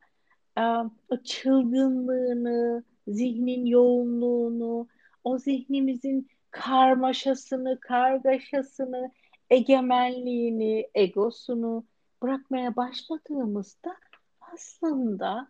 e, 0.58 0.62
o 1.10 1.18
çılgınlığını, 1.24 2.84
zihnin 3.08 3.66
yoğunluğunu, 3.66 4.88
o 5.24 5.38
zihnimizin 5.38 6.28
karmaşasını, 6.52 7.80
kargaşasını, 7.80 9.12
egemenliğini, 9.50 10.88
egosunu 10.96 11.86
bırakmaya 12.22 12.76
başladığımızda 12.76 13.96
aslında 14.42 15.48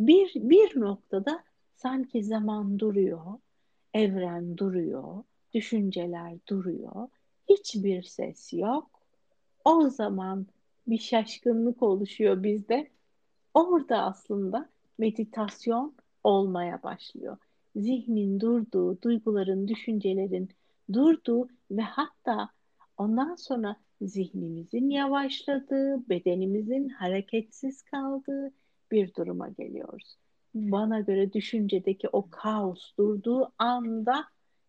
bir, 0.00 0.32
bir 0.34 0.80
noktada 0.80 1.44
sanki 1.76 2.24
zaman 2.24 2.78
duruyor, 2.78 3.38
evren 3.94 4.56
duruyor, 4.56 5.24
düşünceler 5.54 6.32
duruyor 6.48 7.08
hiçbir 7.48 8.02
ses 8.02 8.52
yok. 8.52 8.90
O 9.64 9.90
zaman 9.90 10.46
bir 10.86 10.98
şaşkınlık 10.98 11.82
oluşuyor 11.82 12.42
bizde. 12.42 12.90
Orada 13.54 14.02
aslında 14.02 14.68
meditasyon 14.98 15.94
olmaya 16.24 16.82
başlıyor. 16.82 17.36
Zihnin 17.76 18.40
durduğu, 18.40 19.02
duyguların, 19.02 19.68
düşüncelerin 19.68 20.48
durduğu 20.92 21.48
ve 21.70 21.82
hatta 21.82 22.48
ondan 22.96 23.34
sonra 23.34 23.76
zihnimizin 24.00 24.90
yavaşladığı, 24.90 26.08
bedenimizin 26.08 26.88
hareketsiz 26.88 27.82
kaldığı 27.82 28.52
bir 28.90 29.14
duruma 29.14 29.48
geliyoruz. 29.48 30.16
Bana 30.54 31.00
göre 31.00 31.32
düşüncedeki 31.32 32.08
o 32.08 32.30
kaos 32.30 32.92
durduğu 32.98 33.52
anda 33.58 34.24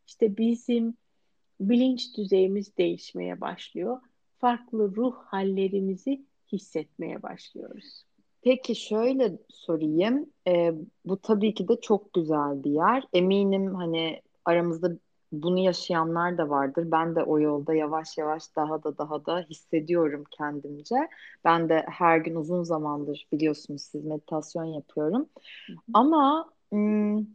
işte 0.07 0.37
bizim 0.37 0.97
bilinç 1.59 2.17
düzeyimiz 2.17 2.77
değişmeye 2.77 3.41
başlıyor. 3.41 4.01
Farklı 4.37 4.95
ruh 4.95 5.15
hallerimizi 5.15 6.25
hissetmeye 6.51 7.23
başlıyoruz. 7.23 8.05
Peki 8.41 8.75
şöyle 8.75 9.37
sorayım. 9.49 10.29
Ee, 10.47 10.73
bu 11.05 11.17
tabii 11.17 11.53
ki 11.53 11.67
de 11.67 11.81
çok 11.81 12.13
güzel 12.13 12.63
bir 12.63 12.71
yer. 12.71 13.03
Eminim 13.13 13.75
hani 13.75 14.21
aramızda 14.45 14.91
bunu 15.31 15.59
yaşayanlar 15.59 16.37
da 16.37 16.49
vardır. 16.49 16.91
Ben 16.91 17.15
de 17.15 17.23
o 17.23 17.39
yolda 17.39 17.73
yavaş 17.73 18.17
yavaş 18.17 18.55
daha 18.55 18.83
da 18.83 18.97
daha 18.97 19.25
da 19.25 19.45
hissediyorum 19.49 20.23
kendimce. 20.31 20.95
Ben 21.45 21.69
de 21.69 21.85
her 21.89 22.17
gün 22.17 22.35
uzun 22.35 22.63
zamandır 22.63 23.27
biliyorsunuz 23.31 23.81
siz 23.81 24.05
meditasyon 24.05 24.65
yapıyorum. 24.65 25.29
Hı 25.67 25.73
hı. 25.73 25.77
Ama 25.93 26.49
ım, 26.73 27.27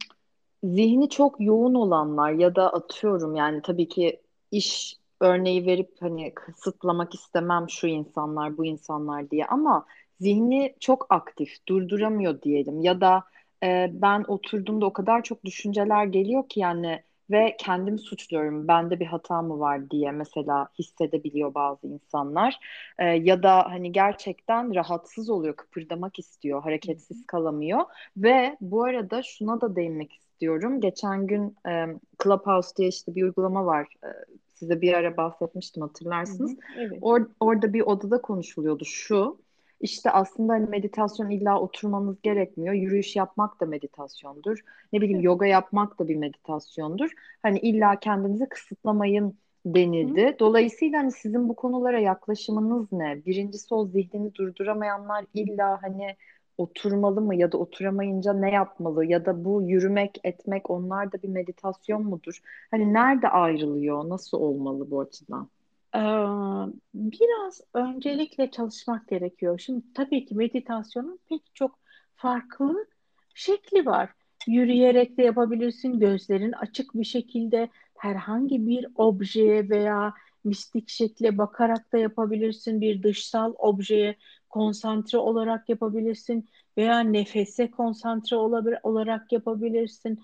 zihni 0.63 1.09
çok 1.09 1.41
yoğun 1.41 1.73
olanlar 1.73 2.31
ya 2.31 2.55
da 2.55 2.73
atıyorum 2.73 3.35
yani 3.35 3.61
tabii 3.61 3.87
ki 3.87 4.21
iş 4.51 4.97
örneği 5.19 5.65
verip 5.65 5.95
hani 5.99 6.33
kısıtlamak 6.33 7.13
istemem 7.15 7.65
şu 7.69 7.87
insanlar 7.87 8.57
bu 8.57 8.65
insanlar 8.65 9.31
diye 9.31 9.45
ama 9.45 9.85
zihni 10.19 10.75
çok 10.79 11.05
aktif 11.09 11.67
durduramıyor 11.67 12.41
diyelim 12.41 12.81
ya 12.81 13.01
da 13.01 13.23
e, 13.63 13.89
ben 13.93 14.25
oturduğumda 14.27 14.85
o 14.85 14.93
kadar 14.93 15.23
çok 15.23 15.45
düşünceler 15.45 16.05
geliyor 16.05 16.49
ki 16.49 16.59
yani 16.59 17.03
ve 17.31 17.55
kendimi 17.59 17.99
suçluyorum. 17.99 18.67
Bende 18.67 18.99
bir 18.99 19.05
hata 19.05 19.41
mı 19.41 19.59
var 19.59 19.89
diye 19.89 20.11
mesela 20.11 20.67
hissedebiliyor 20.79 21.53
bazı 21.53 21.87
insanlar. 21.87 22.59
Ee, 22.99 23.05
ya 23.05 23.43
da 23.43 23.69
hani 23.71 23.91
gerçekten 23.91 24.75
rahatsız 24.75 25.29
oluyor, 25.29 25.55
kıpırdamak 25.55 26.19
istiyor, 26.19 26.63
hareketsiz 26.63 27.25
kalamıyor. 27.25 27.79
Ve 28.17 28.57
bu 28.61 28.83
arada 28.83 29.23
şuna 29.23 29.61
da 29.61 29.75
değinmek 29.75 30.11
istiyorum. 30.13 30.30
Geçen 30.81 31.27
gün 31.27 31.55
e, 31.67 31.85
Clubhouse 32.23 32.75
diye 32.77 32.87
işte 32.87 33.15
bir 33.15 33.23
uygulama 33.23 33.65
var. 33.65 33.87
E, 34.03 34.09
size 34.53 34.81
bir 34.81 34.93
ara 34.93 35.17
bahsetmiştim 35.17 35.83
hatırlarsınız. 35.83 36.51
Hı 36.51 36.55
hı, 36.55 36.81
evet. 36.81 36.99
Or 37.01 37.21
orada 37.39 37.73
bir 37.73 37.81
odada 37.81 38.21
konuşuluyordu 38.21 38.85
şu. 38.85 39.37
İşte 39.81 40.11
aslında 40.11 40.53
hani 40.53 40.69
meditasyon 40.69 41.29
illa 41.29 41.59
oturmanız 41.59 42.21
gerekmiyor. 42.21 42.73
Yürüyüş 42.73 43.15
yapmak 43.15 43.61
da 43.61 43.65
meditasyondur. 43.65 44.63
Ne 44.93 45.01
bileyim 45.01 45.21
yoga 45.21 45.45
yapmak 45.45 45.99
da 45.99 46.07
bir 46.07 46.15
meditasyondur. 46.15 47.11
Hani 47.43 47.59
illa 47.59 47.99
kendinizi 47.99 48.49
kısıtlamayın 48.49 49.35
denildi. 49.65 50.35
Dolayısıyla 50.39 50.99
hani 50.99 51.11
sizin 51.11 51.49
bu 51.49 51.55
konulara 51.55 51.99
yaklaşımınız 51.99 52.91
ne? 52.91 53.25
Birincisi 53.25 53.73
o 53.73 53.85
zihnini 53.85 54.35
durduramayanlar 54.35 55.25
illa 55.33 55.83
hani 55.83 56.15
oturmalı 56.61 57.21
mı 57.21 57.35
ya 57.35 57.51
da 57.51 57.57
oturamayınca 57.57 58.33
ne 58.33 58.51
yapmalı 58.51 59.05
ya 59.05 59.25
da 59.25 59.45
bu 59.45 59.61
yürümek 59.61 60.19
etmek 60.23 60.69
onlar 60.69 61.11
da 61.11 61.21
bir 61.23 61.29
meditasyon 61.29 62.03
mudur? 62.03 62.41
Hani 62.71 62.93
nerede 62.93 63.27
ayrılıyor? 63.27 64.09
Nasıl 64.09 64.37
olmalı 64.37 64.91
bu 64.91 64.99
açıdan? 64.99 65.49
Ee, 65.95 65.99
biraz 66.93 67.61
öncelikle 67.73 68.51
çalışmak 68.51 69.07
gerekiyor. 69.07 69.59
Şimdi 69.59 69.81
tabii 69.93 70.25
ki 70.25 70.35
meditasyonun 70.35 71.19
pek 71.29 71.41
çok 71.53 71.79
farklı 72.15 72.87
şekli 73.33 73.85
var. 73.85 74.09
Yürüyerek 74.47 75.17
de 75.17 75.23
yapabilirsin, 75.23 75.99
gözlerin 75.99 76.51
açık 76.51 76.95
bir 76.95 77.03
şekilde 77.03 77.69
herhangi 77.97 78.67
bir 78.67 78.87
objeye 78.95 79.69
veya 79.69 80.13
mistik 80.43 80.89
şekle 80.89 81.37
bakarak 81.37 81.93
da 81.93 81.97
yapabilirsin. 81.97 82.81
Bir 82.81 83.03
dışsal 83.03 83.53
objeye 83.57 84.15
konsantre 84.51 85.17
olarak 85.17 85.69
yapabilirsin 85.69 86.49
veya 86.77 86.99
nefese 86.99 87.71
konsantre 87.71 88.35
olarak 88.83 89.31
yapabilirsin. 89.31 90.19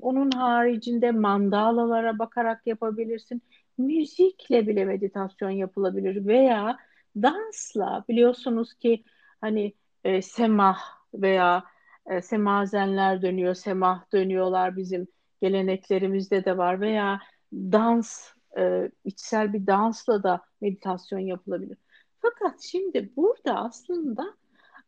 Onun 0.00 0.30
haricinde 0.30 1.10
mandalalara 1.10 2.18
bakarak 2.18 2.66
yapabilirsin 2.66 3.42
müzikle 3.78 4.66
bile 4.66 4.84
meditasyon 4.84 5.50
yapılabilir 5.50 6.26
veya 6.26 6.76
dansla 7.16 8.04
biliyorsunuz 8.08 8.74
ki 8.74 9.04
hani 9.40 9.74
e, 10.04 10.22
semah 10.22 10.78
veya 11.14 11.64
e, 12.06 12.22
semazenler 12.22 13.22
dönüyor, 13.22 13.54
semah 13.54 14.12
dönüyorlar 14.12 14.76
bizim 14.76 15.08
geleneklerimizde 15.42 16.44
de 16.44 16.58
var 16.58 16.80
veya 16.80 17.20
dans, 17.52 18.28
e, 18.58 18.90
içsel 19.04 19.52
bir 19.52 19.66
dansla 19.66 20.22
da 20.22 20.42
meditasyon 20.60 21.18
yapılabilir. 21.18 21.78
Fakat 22.22 22.60
şimdi 22.60 23.10
burada 23.16 23.54
aslında 23.54 24.34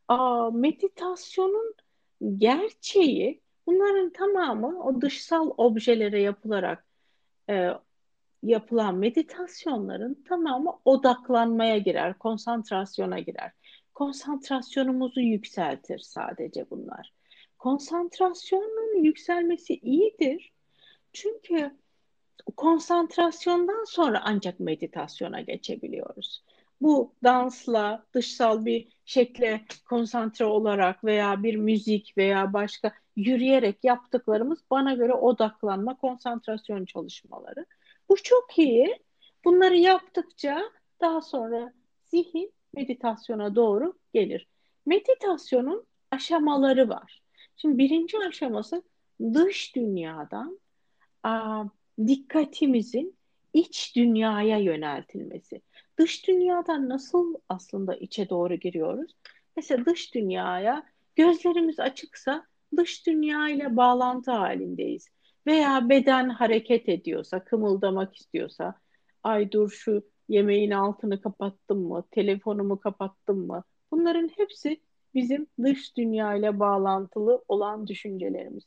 a, 0.09 0.51
meditasyonun 0.51 1.75
gerçeği 2.37 3.41
bunların 3.67 4.11
tamamı 4.11 4.85
o 4.85 5.01
dışsal 5.01 5.51
objelere 5.57 6.23
yapılarak 6.23 6.87
e, 7.51 7.71
yapılan 8.43 8.95
meditasyonların 8.95 10.25
tamamı 10.29 10.79
odaklanmaya 10.85 11.79
girer, 11.79 12.19
konsantrasyona 12.19 13.19
girer. 13.19 13.53
Konsantrasyonumuzu 13.95 15.21
yükseltir 15.21 15.99
sadece 15.99 16.71
bunlar. 16.71 17.13
Konsantrasyonun 17.59 19.03
yükselmesi 19.03 19.75
iyidir. 19.75 20.53
Çünkü 21.13 21.71
konsantrasyondan 22.57 23.85
sonra 23.85 24.23
ancak 24.25 24.61
meditasyona 24.61 25.41
geçebiliyoruz. 25.41 26.43
Bu 26.81 27.15
dansla, 27.25 28.07
dışsal 28.15 28.65
bir 28.65 28.89
şekle 29.05 29.65
konsantre 29.89 30.45
olarak 30.45 31.05
veya 31.05 31.43
bir 31.43 31.55
müzik 31.55 32.17
veya 32.17 32.53
başka 32.53 32.93
yürüyerek 33.17 33.85
yaptıklarımız 33.85 34.59
bana 34.71 34.95
göre 34.95 35.15
odaklanma, 35.15 35.97
konsantrasyon 35.97 36.85
çalışmaları. 36.85 37.67
Bu 38.09 38.17
çok 38.23 38.59
iyi. 38.59 38.99
Bunları 39.45 39.77
yaptıkça 39.77 40.63
daha 41.01 41.21
sonra 41.21 41.73
zihin 42.05 42.53
meditasyona 42.75 43.55
doğru 43.55 43.95
gelir. 44.13 44.49
Meditasyonun 44.87 45.87
aşamaları 46.11 46.89
var. 46.89 47.23
Şimdi 47.57 47.79
birinci 47.79 48.19
aşaması 48.19 48.83
dış 49.21 49.77
dünyadan 49.77 50.61
a, 51.23 51.65
dikkatimizin 52.07 53.17
iç 53.55 53.97
dünyaya 53.97 54.59
yöneltilmesi. 54.59 55.63
Dış 55.99 56.29
dünyadan 56.29 56.89
nasıl 56.89 57.35
aslında 57.49 57.97
içe 57.97 58.29
doğru 58.29 58.55
giriyoruz? 58.55 59.17
Mesela 59.57 59.87
dış 59.87 60.15
dünyaya 60.15 60.87
gözlerimiz 61.17 61.81
açıksa 61.81 62.47
dış 62.77 63.07
dünya 63.07 63.49
ile 63.49 63.77
bağlantı 63.77 64.31
halindeyiz 64.31 65.09
veya 65.47 65.89
beden 65.89 66.29
hareket 66.29 66.89
ediyorsa, 66.89 67.45
kımıldamak 67.45 68.17
istiyorsa, 68.17 68.75
ay 69.23 69.53
dur 69.53 69.71
şu 69.71 70.03
yemeğin 70.29 70.71
altını 70.71 71.21
kapattım 71.21 71.89
mı, 71.89 72.05
telefonumu 72.11 72.81
kapattım 72.81 73.47
mı? 73.47 73.65
Bunların 73.91 74.31
hepsi 74.37 74.81
bizim 75.15 75.47
dış 75.63 75.97
dünya 75.97 76.35
ile 76.35 76.61
bağlantılı 76.61 77.45
olan 77.49 77.87
düşüncelerimiz. 77.87 78.65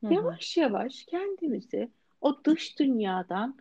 Hı-hı. 0.00 0.14
Yavaş 0.14 0.56
yavaş 0.56 1.04
kendimizi 1.04 1.90
o 2.20 2.44
dış 2.44 2.78
dünyadan 2.78 3.56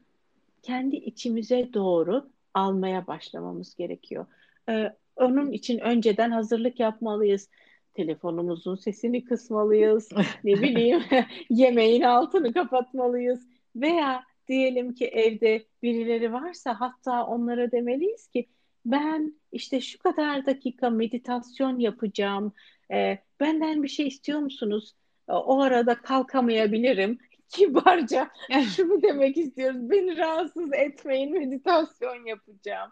kendi 0.62 0.96
içimize 0.96 1.74
doğru 1.74 2.30
almaya 2.54 3.08
başlamamız 3.08 3.76
gerekiyor. 3.76 4.26
Ee, 4.70 4.96
onun 5.16 5.52
için 5.52 5.80
önceden 5.80 6.32
hazırlık 6.32 6.80
yapmalıyız 6.80 7.50
telefonumuzun 7.94 8.76
sesini 8.76 9.24
kısmalıyız. 9.24 10.10
ne 10.44 10.54
bileyim 10.62 11.02
yemeğin 11.50 12.02
altını 12.02 12.54
kapatmalıyız. 12.54 13.48
Veya 13.76 14.24
diyelim 14.48 14.94
ki 14.94 15.08
evde 15.08 15.66
birileri 15.84 16.34
varsa 16.34 16.80
hatta 16.80 17.26
onlara 17.26 17.72
demeliyiz 17.72 18.28
ki 18.28 18.50
ben 18.86 19.40
işte 19.52 19.82
şu 19.82 20.00
kadar 20.00 20.46
dakika 20.46 20.90
meditasyon 20.90 21.80
yapacağım. 21.80 22.54
E, 22.92 23.18
benden 23.40 23.84
bir 23.84 23.88
şey 23.88 24.08
istiyor 24.08 24.40
musunuz? 24.40 24.96
E, 25.30 25.34
o 25.34 25.62
arada 25.62 25.96
kalkamayabilirim. 25.96 27.20
Kibarca 27.50 28.30
şunu 28.76 29.02
demek 29.02 29.38
istiyoruz. 29.38 29.90
Beni 29.90 30.18
rahatsız 30.18 30.74
etmeyin 30.74 31.34
meditasyon 31.34 32.26
yapacağım. 32.26 32.92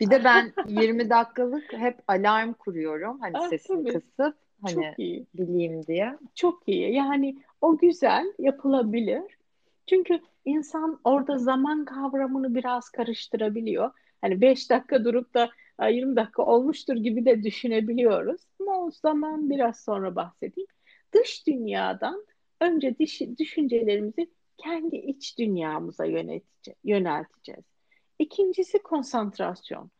Bir 0.00 0.10
de 0.10 0.24
ben 0.24 0.52
20 0.66 1.10
dakikalık 1.10 1.72
hep 1.72 1.98
alarm 2.08 2.52
kuruyorum. 2.52 3.20
Hani 3.20 3.32
ah, 3.38 3.48
sesini 3.48 3.84
tabii. 3.84 3.92
kısıp 3.92 4.36
hani 4.62 4.74
Çok 4.74 4.98
iyi. 4.98 5.26
bileyim 5.34 5.86
diye. 5.86 6.18
Çok 6.34 6.68
iyi. 6.68 6.92
Yani 6.94 7.36
o 7.60 7.78
güzel 7.78 8.32
yapılabilir. 8.38 9.22
Çünkü 9.86 10.20
insan 10.44 11.00
orada 11.04 11.38
zaman 11.38 11.84
kavramını 11.84 12.54
biraz 12.54 12.90
karıştırabiliyor. 12.90 13.90
Hani 14.20 14.40
5 14.40 14.70
dakika 14.70 15.04
durup 15.04 15.34
da 15.34 15.50
20 15.90 16.16
dakika 16.16 16.42
olmuştur 16.42 16.96
gibi 16.96 17.24
de 17.24 17.42
düşünebiliyoruz. 17.42 18.40
Ama 18.60 18.78
o 18.78 18.90
zaman 18.90 19.50
biraz 19.50 19.80
sonra 19.84 20.16
bahsedeyim. 20.16 20.68
Dış 21.12 21.46
dünyadan 21.46 22.24
önce 22.62 22.96
düşüncelerimizi 23.38 24.30
kendi 24.58 24.96
iç 24.96 25.38
dünyamıza 25.38 26.04
yönelteceğiz. 26.84 27.64
İkincisi 28.18 28.82
konsantrasyon. 28.82 29.90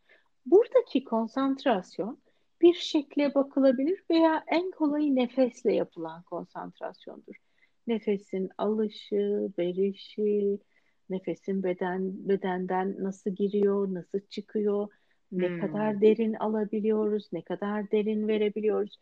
Buradaki 0.45 1.03
konsantrasyon 1.03 2.21
bir 2.61 2.73
şekle 2.73 3.35
bakılabilir 3.35 4.03
veya 4.11 4.43
en 4.47 4.71
kolayı 4.71 5.15
nefesle 5.15 5.73
yapılan 5.75 6.23
konsantrasyondur. 6.23 7.35
Nefesin 7.87 8.49
alışı, 8.57 9.51
verişi, 9.59 10.59
Nefesin 11.09 11.63
beden 11.63 12.29
bedenden 12.29 13.03
nasıl 13.03 13.31
giriyor, 13.31 13.93
nasıl 13.93 14.19
çıkıyor, 14.29 14.87
ne 15.31 15.47
Hmm. 15.47 15.59
kadar 15.59 16.01
derin 16.01 16.33
alabiliyoruz, 16.33 17.29
ne 17.33 17.41
kadar 17.41 17.91
derin 17.91 18.27
verebiliyoruz. 18.27 18.97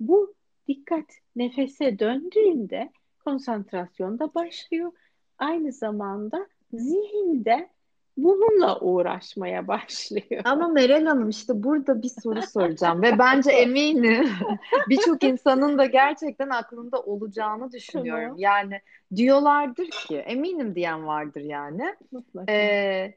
Bu 0.00 0.34
dikkat 0.68 1.04
nefese 1.36 1.98
döndüğünde 1.98 2.92
konsantrasyon 3.26 4.18
da 4.18 4.34
başlıyor. 4.34 4.92
Aynı 5.38 5.72
zamanda 5.72 6.46
zihinde 6.72 7.68
bununla 8.16 8.80
uğraşmaya 8.80 9.68
başlıyor. 9.68 10.42
Ama 10.44 10.68
Meral 10.68 11.06
Hanım 11.06 11.28
işte 11.28 11.62
burada 11.62 12.02
bir 12.02 12.10
soru 12.22 12.42
soracağım 12.42 13.02
ve 13.02 13.18
bence 13.18 13.50
eminim 13.62 14.28
birçok 14.88 15.24
insanın 15.24 15.78
da 15.78 15.86
gerçekten 15.86 16.48
aklında 16.48 17.02
olacağını 17.02 17.72
düşünüyorum. 17.72 18.34
Yani 18.38 18.80
diyorlardır 19.16 19.90
ki 19.90 20.16
eminim 20.16 20.74
diyen 20.74 21.06
vardır 21.06 21.40
yani. 21.40 21.94
Mutlaka. 22.12 22.52
Ee, 22.52 23.14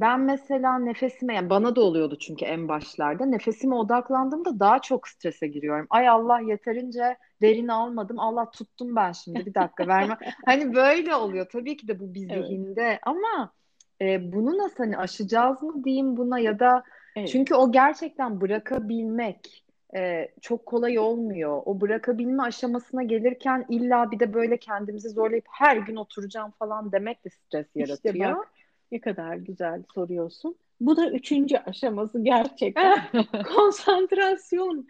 ben 0.00 0.20
mesela 0.20 0.78
nefesime 0.78 1.34
yani 1.34 1.50
bana 1.50 1.76
da 1.76 1.80
oluyordu 1.80 2.16
çünkü 2.20 2.44
en 2.44 2.68
başlarda 2.68 3.26
nefesime 3.26 3.74
odaklandığımda 3.74 4.60
daha 4.60 4.78
çok 4.82 5.08
strese 5.08 5.46
giriyorum. 5.48 5.86
Ay 5.90 6.08
Allah 6.08 6.40
yeterince 6.40 7.16
derin 7.42 7.68
almadım. 7.68 8.18
Allah 8.18 8.50
tuttum 8.50 8.96
ben 8.96 9.12
şimdi 9.12 9.46
bir 9.46 9.54
dakika 9.54 9.86
verme. 9.86 10.16
Hani 10.46 10.74
böyle 10.74 11.14
oluyor. 11.14 11.46
Tabii 11.52 11.76
ki 11.76 11.88
de 11.88 12.00
bu 12.00 12.14
bir 12.14 12.30
Evet. 12.30 12.46
zihinde 12.46 12.98
ama 13.02 13.52
e, 14.00 14.32
bunu 14.32 14.58
nasıl 14.58 14.76
hani 14.84 14.98
aşacağız 14.98 15.62
mı 15.62 15.84
diyeyim 15.84 16.16
buna 16.16 16.38
ya 16.38 16.58
da 16.58 16.82
Evet. 17.16 17.28
çünkü 17.28 17.54
o 17.54 17.72
gerçekten 17.72 18.40
bırakabilmek 18.40 19.64
e, 19.96 20.28
çok 20.40 20.66
kolay 20.66 20.98
olmuyor. 20.98 21.62
O 21.64 21.80
bırakabilme 21.80 22.42
aşamasına 22.42 23.02
gelirken 23.02 23.66
illa 23.68 24.10
bir 24.10 24.20
de 24.20 24.34
böyle 24.34 24.56
kendimizi 24.56 25.08
zorlayıp 25.08 25.44
her 25.50 25.76
gün 25.76 25.96
oturacağım 25.96 26.50
falan 26.58 26.92
demek 26.92 27.24
de 27.24 27.30
stres 27.30 27.66
İşte 27.74 27.80
yaratıyor. 27.80 28.36
bak 28.36 28.48
ne 28.92 29.00
kadar 29.00 29.36
güzel 29.36 29.82
soruyorsun. 29.94 30.56
Bu 30.80 30.96
da 30.96 31.10
üçüncü 31.10 31.56
aşaması 31.56 32.24
gerçekten. 32.24 32.98
Konsantrasyon 33.54 34.88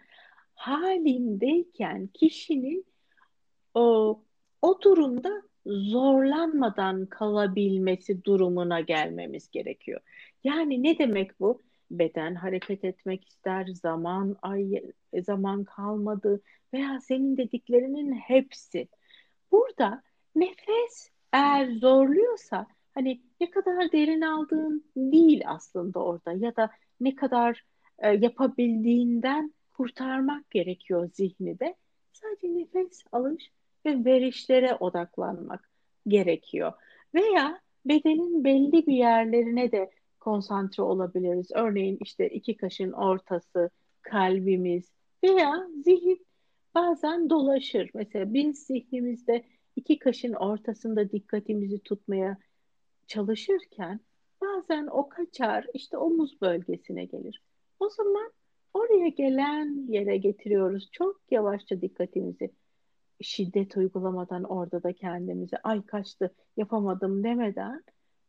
halindeyken 0.55 2.07
kişinin 2.07 2.85
o, 3.73 4.19
o 4.61 4.81
durumda 4.81 5.41
zorlanmadan 5.65 7.05
kalabilmesi 7.05 8.23
durumuna 8.23 8.79
gelmemiz 8.79 9.51
gerekiyor. 9.51 10.01
Yani 10.43 10.83
ne 10.83 10.97
demek 10.99 11.39
bu? 11.39 11.61
Beden 11.91 12.35
hareket 12.35 12.83
etmek 12.83 13.27
ister, 13.27 13.67
zaman 13.67 14.35
ay 14.41 14.83
zaman 15.21 15.63
kalmadı 15.63 16.41
veya 16.73 16.99
senin 16.99 17.37
dediklerinin 17.37 18.11
hepsi. 18.11 18.87
Burada 19.51 20.03
nefes 20.35 21.09
eğer 21.33 21.71
zorluyorsa 21.71 22.67
hani 22.93 23.21
ne 23.41 23.49
kadar 23.49 23.91
derin 23.91 24.21
aldığın 24.21 24.85
değil 24.95 25.43
aslında 25.47 25.99
orada 25.99 26.31
ya 26.33 26.55
da 26.55 26.69
ne 26.99 27.15
kadar 27.15 27.65
e, 27.99 28.09
yapabildiğinden 28.09 29.53
kurtarmak 29.73 30.51
gerekiyor 30.51 31.09
zihni 31.13 31.59
de. 31.59 31.75
Sadece 32.13 32.47
nefes 32.47 33.03
alış 33.11 33.51
ve 33.85 34.05
verişlere 34.05 34.75
odaklanmak 34.75 35.69
gerekiyor. 36.07 36.73
Veya 37.13 37.61
bedenin 37.85 38.43
belli 38.43 38.87
bir 38.87 38.93
yerlerine 38.93 39.71
de 39.71 39.91
konsantre 40.19 40.83
olabiliriz. 40.83 41.47
Örneğin 41.53 41.97
işte 42.01 42.29
iki 42.29 42.57
kaşın 42.57 42.91
ortası, 42.91 43.69
kalbimiz 44.01 44.91
veya 45.23 45.67
zihin 45.83 46.25
bazen 46.75 47.29
dolaşır. 47.29 47.89
Mesela 47.93 48.33
biz 48.33 48.65
zihnimizde 48.65 49.43
iki 49.75 49.99
kaşın 49.99 50.33
ortasında 50.33 51.11
dikkatimizi 51.11 51.79
tutmaya 51.79 52.37
çalışırken 53.13 53.99
bazen 54.41 54.87
o 54.87 55.09
kaçar 55.09 55.67
işte 55.73 55.97
omuz 55.97 56.41
bölgesine 56.41 57.05
gelir. 57.05 57.41
O 57.79 57.89
zaman 57.89 58.31
oraya 58.73 59.07
gelen 59.07 59.87
yere 59.87 60.17
getiriyoruz. 60.17 60.89
Çok 60.91 61.21
yavaşça 61.31 61.81
dikkatimizi 61.81 62.51
şiddet 63.21 63.77
uygulamadan 63.77 64.43
orada 64.43 64.83
da 64.83 64.93
kendimizi 64.93 65.57
ay 65.63 65.85
kaçtı 65.85 66.35
yapamadım 66.57 67.23
demeden 67.23 67.83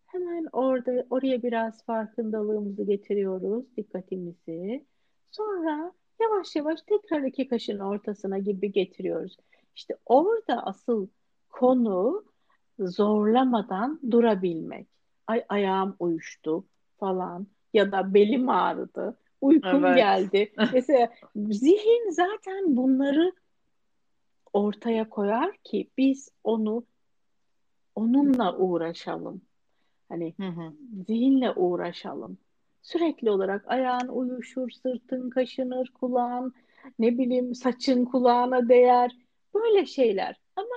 hemen 0.06 0.48
orada 0.52 1.06
oraya 1.10 1.42
biraz 1.42 1.84
farkındalığımızı 1.84 2.82
getiriyoruz 2.82 3.76
dikkatimizi. 3.76 4.86
Sonra 5.26 5.92
yavaş 6.20 6.56
yavaş 6.56 6.82
tekrar 6.82 7.22
iki 7.22 7.48
kaşın 7.48 7.78
ortasına 7.78 8.38
gibi 8.38 8.72
getiriyoruz. 8.72 9.36
İşte 9.76 9.96
orada 10.06 10.66
asıl 10.66 11.08
konu 11.48 12.24
zorlamadan 12.78 14.00
durabilmek. 14.10 14.86
Ay 15.26 15.44
ayağım 15.48 15.96
uyuştu 15.98 16.64
falan 17.00 17.46
ya 17.74 17.92
da 17.92 18.14
belim 18.14 18.48
ağrıdı, 18.48 19.18
uykum 19.40 19.84
Evet. 19.84 19.96
geldi. 19.96 20.52
Mesela 20.72 21.12
zihin 21.36 22.10
zaten 22.10 22.76
bunları 22.76 23.32
ortaya 24.52 25.08
koyar 25.08 25.56
ki 25.64 25.90
biz 25.98 26.28
onu 26.44 26.84
onunla 27.94 28.56
uğraşalım. 28.56 29.42
Hani 30.08 30.34
Hı 30.36 30.46
hı. 30.48 30.72
zihinle 31.06 31.52
uğraşalım. 31.52 32.38
Sürekli 32.82 33.30
olarak 33.30 33.64
ayağın 33.68 34.08
uyuşur, 34.08 34.70
sırtın 34.70 35.30
kaşınır, 35.30 35.90
kulağın 35.94 36.54
ne 36.98 37.18
bileyim 37.18 37.54
saçın 37.54 38.04
kulağına 38.04 38.68
değer. 38.68 39.16
Böyle 39.54 39.86
şeyler. 39.86 40.40
Ama 40.56 40.74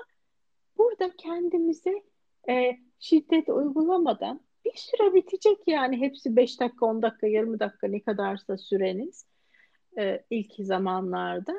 burada 0.99 1.13
kendimize 1.17 2.03
e, 2.49 2.77
şiddet 2.99 3.49
uygulamadan 3.49 4.41
bir 4.65 4.75
süre 4.75 5.13
bitecek 5.13 5.57
yani 5.67 5.99
hepsi 5.99 6.35
5 6.35 6.59
dakika, 6.59 6.85
10 6.85 7.01
dakika, 7.01 7.27
20 7.27 7.59
dakika 7.59 7.87
ne 7.87 7.99
kadarsa 7.99 8.57
süreniz 8.57 9.25
e, 9.97 10.23
ilk 10.29 10.53
zamanlarda 10.59 11.53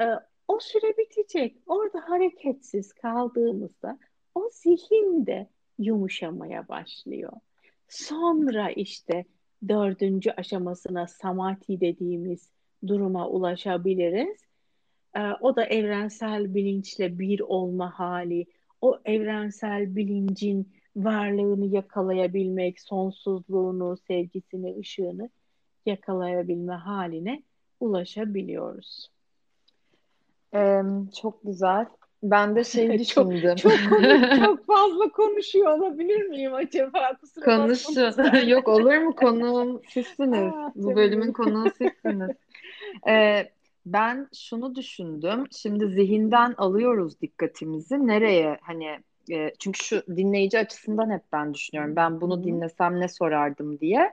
e, 0.00 0.04
o 0.48 0.58
süre 0.60 0.96
bitecek. 0.98 1.56
Orada 1.66 2.08
hareketsiz 2.08 2.92
kaldığımızda 2.92 3.98
o 4.34 4.48
zihin 4.52 5.26
de 5.26 5.48
yumuşamaya 5.78 6.68
başlıyor. 6.68 7.32
Sonra 7.88 8.70
işte 8.70 9.24
dördüncü 9.68 10.30
aşamasına 10.30 11.06
samati 11.06 11.80
dediğimiz 11.80 12.50
duruma 12.86 13.28
ulaşabiliriz. 13.28 14.47
Ee, 15.16 15.20
o 15.40 15.56
da 15.56 15.64
evrensel 15.64 16.54
bilinçle 16.54 17.18
bir 17.18 17.40
olma 17.40 17.98
hali. 17.98 18.46
O 18.80 18.98
evrensel 19.04 19.96
bilincin 19.96 20.72
varlığını 20.96 21.66
yakalayabilmek, 21.66 22.80
sonsuzluğunu, 22.80 23.96
sevgisini, 23.96 24.76
ışığını 24.80 25.30
yakalayabilme 25.86 26.72
haline 26.74 27.42
ulaşabiliyoruz. 27.80 29.10
Ee, 30.54 30.82
çok 31.20 31.42
güzel. 31.44 31.86
Ben 32.22 32.56
de 32.56 32.64
şey 32.64 32.88
Çok 33.06 33.30
düşündüm. 33.30 33.56
çok 33.56 33.72
konu, 33.90 34.36
çok 34.46 34.66
fazla 34.66 35.08
konuşuyor 35.12 35.78
olabilir 35.78 36.26
miyim 36.26 36.54
acaba? 36.54 37.16
Kusura 37.20 37.44
Konuşun. 37.44 37.96
bakma. 37.96 38.38
Yok 38.38 38.68
olur 38.68 38.96
mu? 38.98 39.14
Konuğum 39.16 39.82
sizsiniz. 39.88 40.52
Ah, 40.56 40.70
Bu 40.74 40.96
bölümün 40.96 41.32
konuğu 41.32 41.70
sizsiniz. 41.70 42.30
Ee, 43.08 43.48
ben 43.92 44.28
şunu 44.34 44.74
düşündüm. 44.74 45.44
Şimdi 45.50 45.88
zihinden 45.88 46.54
alıyoruz 46.56 47.20
dikkatimizi. 47.20 48.06
Nereye? 48.06 48.58
Hani 48.62 48.98
e, 49.30 49.52
çünkü 49.58 49.84
şu 49.84 50.02
dinleyici 50.16 50.58
açısından 50.58 51.10
hep 51.10 51.22
ben 51.32 51.54
düşünüyorum. 51.54 51.96
Ben 51.96 52.20
bunu 52.20 52.44
dinlesem 52.44 53.00
ne 53.00 53.08
sorardım 53.08 53.80
diye. 53.80 54.12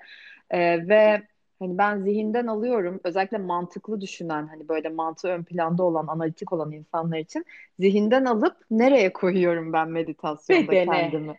Ee, 0.49 0.87
ve 0.87 1.27
hani 1.59 1.77
ben 1.77 2.01
zihinden 2.01 2.47
alıyorum. 2.47 2.99
Özellikle 3.03 3.37
mantıklı 3.37 4.01
düşünen, 4.01 4.47
hani 4.47 4.69
böyle 4.69 4.89
mantığı 4.89 5.27
ön 5.27 5.43
planda 5.43 5.83
olan, 5.83 6.07
analitik 6.07 6.53
olan 6.53 6.71
insanlar 6.71 7.17
için 7.17 7.45
zihinden 7.79 8.25
alıp 8.25 8.57
nereye 8.71 9.13
koyuyorum 9.13 9.73
ben 9.73 9.89
meditasyonda 9.89 10.71
Bedene. 10.71 10.85
kendimi? 10.85 11.35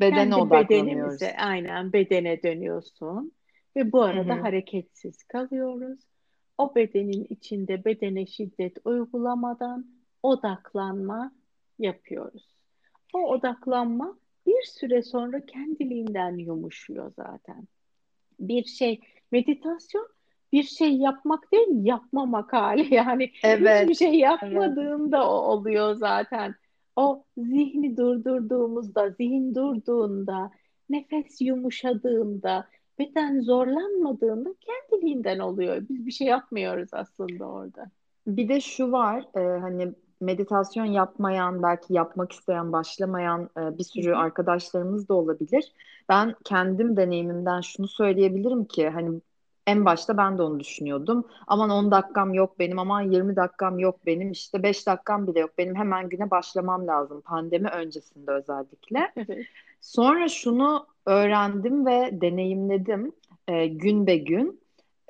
Bedene 0.00 0.16
Kendi 0.16 0.34
odaklanıyoruz. 0.34 1.20
bedenimize, 1.20 1.36
aynen 1.36 1.92
bedene 1.92 2.42
dönüyorsun 2.42 3.32
ve 3.76 3.92
bu 3.92 4.02
arada 4.02 4.34
hı. 4.34 4.40
hareketsiz 4.40 5.22
kalıyoruz. 5.22 6.00
O 6.58 6.74
bedenin 6.74 7.26
içinde 7.30 7.84
bedene 7.84 8.26
şiddet 8.26 8.76
uygulamadan 8.84 9.86
odaklanma 10.22 11.32
yapıyoruz. 11.78 12.56
O 13.14 13.18
odaklanma 13.18 14.18
bir 14.46 14.62
süre 14.62 15.02
sonra 15.02 15.46
kendiliğinden 15.46 16.36
yumuşuyor 16.36 17.12
zaten. 17.16 17.68
Bir 18.40 18.64
şey, 18.64 19.00
meditasyon 19.32 20.08
bir 20.52 20.62
şey 20.62 20.96
yapmak 20.96 21.52
değil, 21.52 21.84
yapmamak 21.84 22.52
hali. 22.52 22.94
Yani 22.94 23.26
hiçbir 23.26 23.48
Evet, 23.48 23.98
şey 23.98 24.08
evet. 24.08 24.20
yapmadığında 24.20 25.30
o 25.30 25.34
oluyor 25.34 25.94
zaten. 25.94 26.54
O 26.96 27.24
zihni 27.36 27.96
durdurduğumuzda, 27.96 29.10
zihin 29.10 29.54
durduğunda, 29.54 30.50
nefes 30.90 31.40
yumuşadığında, 31.40 32.68
beden 32.98 33.40
zorlanmadığında 33.40 34.54
kendiliğinden 34.60 35.38
oluyor. 35.38 35.82
Biz 35.88 36.06
bir 36.06 36.12
şey 36.12 36.26
yapmıyoruz 36.26 36.88
aslında 36.92 37.44
orada. 37.44 37.90
Bir 38.26 38.48
de 38.48 38.60
şu 38.60 38.92
var, 38.92 39.24
e, 39.36 39.60
hani 39.60 39.92
meditasyon 40.20 40.84
yapmayan, 40.84 41.62
belki 41.62 41.94
yapmak 41.94 42.32
isteyen, 42.32 42.72
başlamayan 42.72 43.50
e, 43.56 43.78
bir 43.78 43.84
sürü 43.84 44.14
arkadaşlarımız 44.14 45.08
da 45.08 45.14
olabilir. 45.14 45.72
Ben 46.08 46.34
kendim 46.44 46.96
deneyimimden 46.96 47.60
şunu 47.60 47.88
söyleyebilirim 47.88 48.64
ki 48.64 48.88
hani 48.88 49.20
en 49.66 49.84
başta 49.84 50.16
ben 50.16 50.38
de 50.38 50.42
onu 50.42 50.60
düşünüyordum. 50.60 51.28
Aman 51.46 51.70
10 51.70 51.90
dakikam 51.90 52.34
yok 52.34 52.58
benim, 52.58 52.78
aman 52.78 53.00
20 53.00 53.36
dakikam 53.36 53.78
yok 53.78 54.06
benim, 54.06 54.30
işte 54.30 54.62
5 54.62 54.86
dakikam 54.86 55.26
bile 55.26 55.40
yok 55.40 55.50
benim. 55.58 55.76
Hemen 55.76 56.08
güne 56.08 56.30
başlamam 56.30 56.86
lazım 56.86 57.20
pandemi 57.20 57.68
öncesinde 57.68 58.30
özellikle. 58.30 59.12
Sonra 59.80 60.28
şunu 60.28 60.86
öğrendim 61.06 61.86
ve 61.86 62.20
deneyimledim 62.20 63.12
e, 63.48 63.66
gün 63.66 64.06
be 64.06 64.16
gün. 64.16 64.60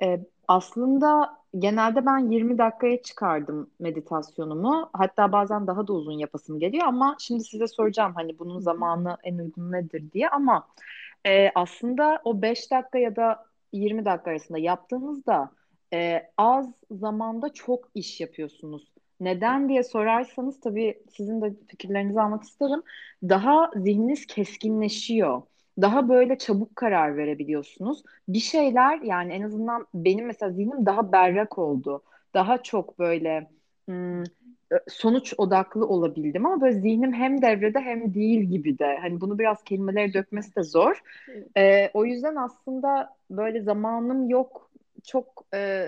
E, 0.03 0.19
aslında 0.47 1.37
genelde 1.59 2.05
ben 2.05 2.31
20 2.31 2.57
dakikaya 2.57 3.01
çıkardım 3.01 3.69
meditasyonumu. 3.79 4.89
Hatta 4.93 5.31
bazen 5.31 5.67
daha 5.67 5.87
da 5.87 5.93
uzun 5.93 6.17
yapasım 6.19 6.59
geliyor 6.59 6.85
ama 6.87 7.15
şimdi 7.19 7.43
size 7.43 7.67
soracağım 7.67 8.13
hani 8.15 8.39
bunun 8.39 8.59
zamanı 8.59 9.17
en 9.23 9.37
uygun 9.37 9.71
nedir 9.71 10.11
diye 10.11 10.29
ama 10.29 10.67
e, 11.25 11.49
aslında 11.55 12.21
o 12.23 12.41
5 12.41 12.71
dakika 12.71 12.97
ya 12.97 13.15
da 13.15 13.45
20 13.73 14.05
dakika 14.05 14.31
arasında 14.31 14.57
yaptığınızda 14.57 15.51
e, 15.93 16.21
az 16.37 16.69
zamanda 16.91 17.53
çok 17.53 17.89
iş 17.95 18.21
yapıyorsunuz. 18.21 18.93
Neden 19.19 19.69
diye 19.69 19.83
sorarsanız 19.83 20.59
tabii 20.59 21.03
sizin 21.17 21.41
de 21.41 21.53
fikirlerinizi 21.67 22.21
almak 22.21 22.43
isterim. 22.43 22.83
Daha 23.23 23.71
zihniniz 23.75 24.27
keskinleşiyor. 24.27 25.41
Daha 25.81 26.09
böyle 26.09 26.37
çabuk 26.37 26.75
karar 26.75 27.17
verebiliyorsunuz. 27.17 28.03
Bir 28.27 28.39
şeyler 28.39 29.01
yani 29.01 29.33
en 29.33 29.41
azından 29.41 29.87
benim 29.93 30.25
mesela 30.25 30.51
zihnim 30.51 30.85
daha 30.85 31.11
berrak 31.11 31.57
oldu. 31.57 32.03
Daha 32.33 32.63
çok 32.63 32.99
böyle 32.99 33.49
hmm, 33.87 34.23
sonuç 34.89 35.33
odaklı 35.37 35.87
olabildim 35.87 36.45
ama 36.45 36.61
böyle 36.61 36.79
zihnim 36.79 37.13
hem 37.13 37.41
devrede 37.41 37.79
hem 37.79 38.13
değil 38.13 38.41
gibi 38.41 38.79
de. 38.79 38.97
Hani 39.01 39.21
bunu 39.21 39.39
biraz 39.39 39.63
kelimelere 39.63 40.13
dökmesi 40.13 40.55
de 40.55 40.63
zor. 40.63 41.01
Ee, 41.57 41.89
o 41.93 42.05
yüzden 42.05 42.35
aslında 42.35 43.15
böyle 43.31 43.61
zamanım 43.61 44.29
yok 44.29 44.71
çok 45.03 45.45
e, 45.53 45.87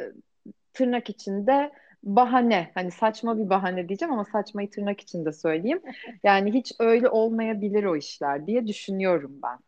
tırnak 0.74 1.10
içinde 1.10 1.72
bahane. 2.04 2.72
Hani 2.74 2.92
saçma 2.92 3.38
bir 3.38 3.50
bahane 3.50 3.88
diyeceğim 3.90 4.14
ama 4.14 4.26
saçmayı 4.26 4.70
tırnak 4.70 5.02
içinde 5.02 5.32
söyleyeyim. 5.34 5.82
Yani 6.24 6.54
hiç 6.54 6.72
öyle 6.80 7.10
olmayabilir 7.10 7.84
o 7.84 7.96
işler 7.96 8.48
diye 8.48 8.68
düşünüyorum 8.68 9.40
ben. 9.44 9.60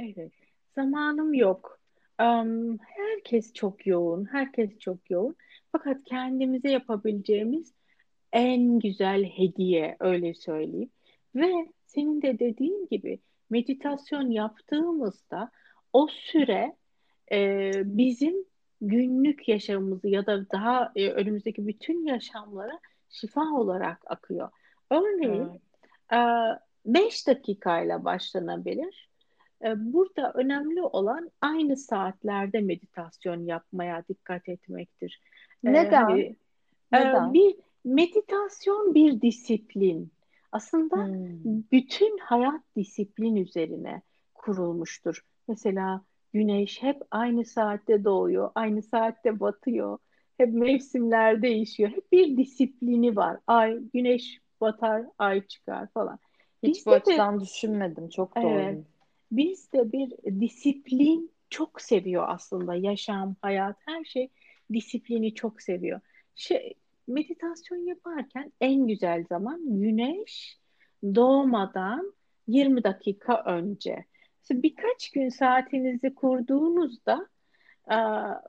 Evet. 0.00 0.32
Zamanım 0.74 1.34
yok. 1.34 1.80
Um, 2.22 2.78
herkes 2.78 3.52
çok 3.52 3.86
yoğun. 3.86 4.24
Herkes 4.32 4.78
çok 4.78 5.10
yoğun. 5.10 5.36
Fakat 5.72 6.04
kendimize 6.04 6.70
yapabileceğimiz 6.70 7.74
en 8.32 8.78
güzel 8.78 9.24
hediye 9.24 9.96
öyle 10.00 10.34
söyleyeyim. 10.34 10.90
Ve 11.34 11.68
senin 11.86 12.22
de 12.22 12.38
dediğin 12.38 12.88
gibi 12.90 13.20
meditasyon 13.50 14.30
yaptığımızda 14.30 15.50
o 15.92 16.06
süre 16.06 16.76
e, 17.32 17.70
bizim 17.84 18.34
günlük 18.80 19.48
yaşamımızı 19.48 20.08
ya 20.08 20.26
da 20.26 20.50
daha 20.50 20.92
e, 20.96 21.10
önümüzdeki 21.10 21.66
bütün 21.66 22.06
yaşamlara 22.06 22.80
şifa 23.08 23.52
olarak 23.54 23.98
akıyor. 24.06 24.50
Örneğin 24.90 25.48
5 26.86 27.28
e, 27.28 27.34
dakikayla 27.34 28.04
başlanabilir. 28.04 29.09
E, 29.64 29.92
burada 29.92 30.32
önemli 30.32 30.82
olan 30.82 31.30
aynı 31.40 31.76
saatlerde 31.76 32.60
meditasyon 32.60 33.46
yapmaya 33.46 34.04
dikkat 34.08 34.48
etmektir. 34.48 35.20
E, 35.64 35.72
Neden? 35.72 36.04
Hani, 36.04 36.36
Neden? 36.92 37.34
Bir 37.34 37.56
meditasyon 37.84 38.94
bir 38.94 39.20
disiplin. 39.20 40.12
Aslında 40.52 40.96
hmm. 40.96 41.62
bütün 41.72 42.18
hayat 42.18 42.60
disiplin 42.76 43.36
üzerine 43.36 44.02
kurulmuştur. 44.34 45.24
Mesela 45.48 46.02
güneş 46.32 46.82
hep 46.82 47.02
aynı 47.10 47.44
saatte 47.44 48.04
doğuyor, 48.04 48.50
aynı 48.54 48.82
saatte 48.82 49.40
batıyor. 49.40 49.98
Hep 50.38 50.54
mevsimler 50.54 51.42
değişiyor. 51.42 51.90
Hep 51.90 52.12
bir 52.12 52.36
disiplini 52.36 53.16
var. 53.16 53.38
Ay, 53.46 53.78
güneş 53.94 54.40
batar, 54.60 55.04
ay 55.18 55.46
çıkar 55.46 55.88
falan. 55.94 56.18
Hiç 56.62 56.76
Biz 56.76 56.86
bu 56.86 56.90
açıdan 56.90 57.40
de, 57.40 57.44
düşünmedim. 57.44 58.08
Çok 58.08 58.36
doğru. 58.36 58.48
Evet. 58.48 58.84
Biz 59.32 59.72
de 59.72 59.92
bir 59.92 60.40
disiplin 60.40 61.32
çok 61.50 61.80
seviyor 61.80 62.24
aslında. 62.28 62.74
Yaşam, 62.74 63.36
hayat, 63.42 63.76
her 63.86 64.04
şey 64.04 64.28
disiplini 64.72 65.34
çok 65.34 65.62
seviyor. 65.62 66.00
Şey, 66.34 66.74
meditasyon 67.08 67.78
yaparken 67.78 68.52
en 68.60 68.86
güzel 68.86 69.24
zaman 69.28 69.80
güneş 69.80 70.58
doğmadan 71.14 72.14
20 72.48 72.84
dakika 72.84 73.42
önce. 73.46 74.04
Birkaç 74.50 75.10
gün 75.10 75.28
saatinizi 75.28 76.14
kurduğunuzda 76.14 77.28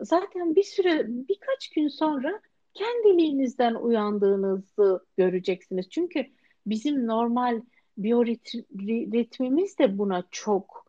zaten 0.01 0.55
bir 0.55 0.63
süre 0.63 1.05
birkaç 1.07 1.69
gün 1.69 1.87
sonra 1.87 2.41
kendiliğinizden 2.73 3.75
uyandığınızı 3.75 5.05
göreceksiniz. 5.17 5.89
Çünkü 5.89 6.25
bizim 6.65 7.07
normal 7.07 7.61
biyoritmimiz 7.97 9.79
de 9.79 9.97
buna 9.97 10.23
çok 10.31 10.85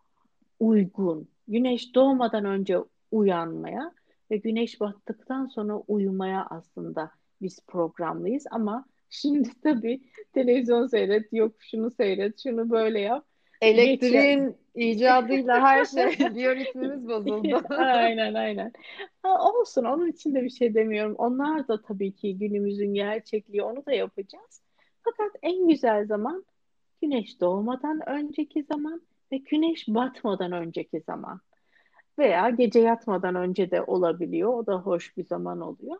uygun. 0.61 1.29
Güneş 1.49 1.95
doğmadan 1.95 2.45
önce 2.45 2.79
uyanmaya 3.11 3.93
ve 4.31 4.37
güneş 4.37 4.81
battıktan 4.81 5.47
sonra 5.47 5.77
uyumaya 5.77 6.47
aslında 6.51 7.11
biz 7.43 7.61
programlıyız 7.67 8.45
ama 8.51 8.85
şimdi 9.11 9.49
tabii 9.62 10.01
televizyon 10.33 10.87
seyret, 10.87 11.33
yok 11.33 11.53
şunu 11.59 11.91
seyret, 11.91 12.43
şunu 12.43 12.71
böyle 12.71 13.01
yap. 13.01 13.27
Elektriğin 13.61 14.57
Geçen... 14.75 14.91
icadıyla 14.91 15.61
her 15.61 15.85
şey 15.85 16.05
biyoritmimiz 16.35 17.09
bozuldu. 17.09 17.62
aynen 17.69 18.35
aynen. 18.35 18.73
Ha, 19.23 19.51
olsun 19.51 19.85
onun 19.85 20.09
için 20.09 20.35
de 20.35 20.43
bir 20.43 20.51
şey 20.51 20.75
demiyorum. 20.75 21.15
Onlar 21.19 21.69
da 21.69 21.83
tabii 21.83 22.12
ki 22.12 22.38
günümüzün 22.38 22.95
gerçekliği 22.95 23.62
onu 23.62 23.87
da 23.87 23.93
yapacağız. 23.93 24.62
Fakat 25.05 25.31
en 25.43 25.69
güzel 25.69 26.07
zaman 26.07 26.45
güneş 27.03 27.41
doğmadan 27.41 28.09
önceki 28.09 28.62
zaman 28.62 29.03
ve 29.33 29.37
güneş 29.37 29.88
batmadan 29.88 30.53
önceki 30.53 31.01
zaman. 31.01 31.41
Veya 32.19 32.51
gece 32.51 32.81
yatmadan 32.81 33.35
önce 33.35 33.71
de 33.71 33.83
olabiliyor. 33.83 34.55
O 34.55 34.67
da 34.67 34.75
hoş 34.75 35.17
bir 35.17 35.25
zaman 35.25 35.61
oluyor. 35.61 35.97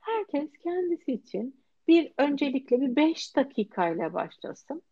Herkes 0.00 0.50
kendisi 0.62 1.12
için 1.12 1.62
bir 1.88 2.12
öncelikle 2.18 2.80
bir 2.80 2.96
5 2.96 3.36
dakikayla 3.36 4.14
başlasın. 4.14 4.82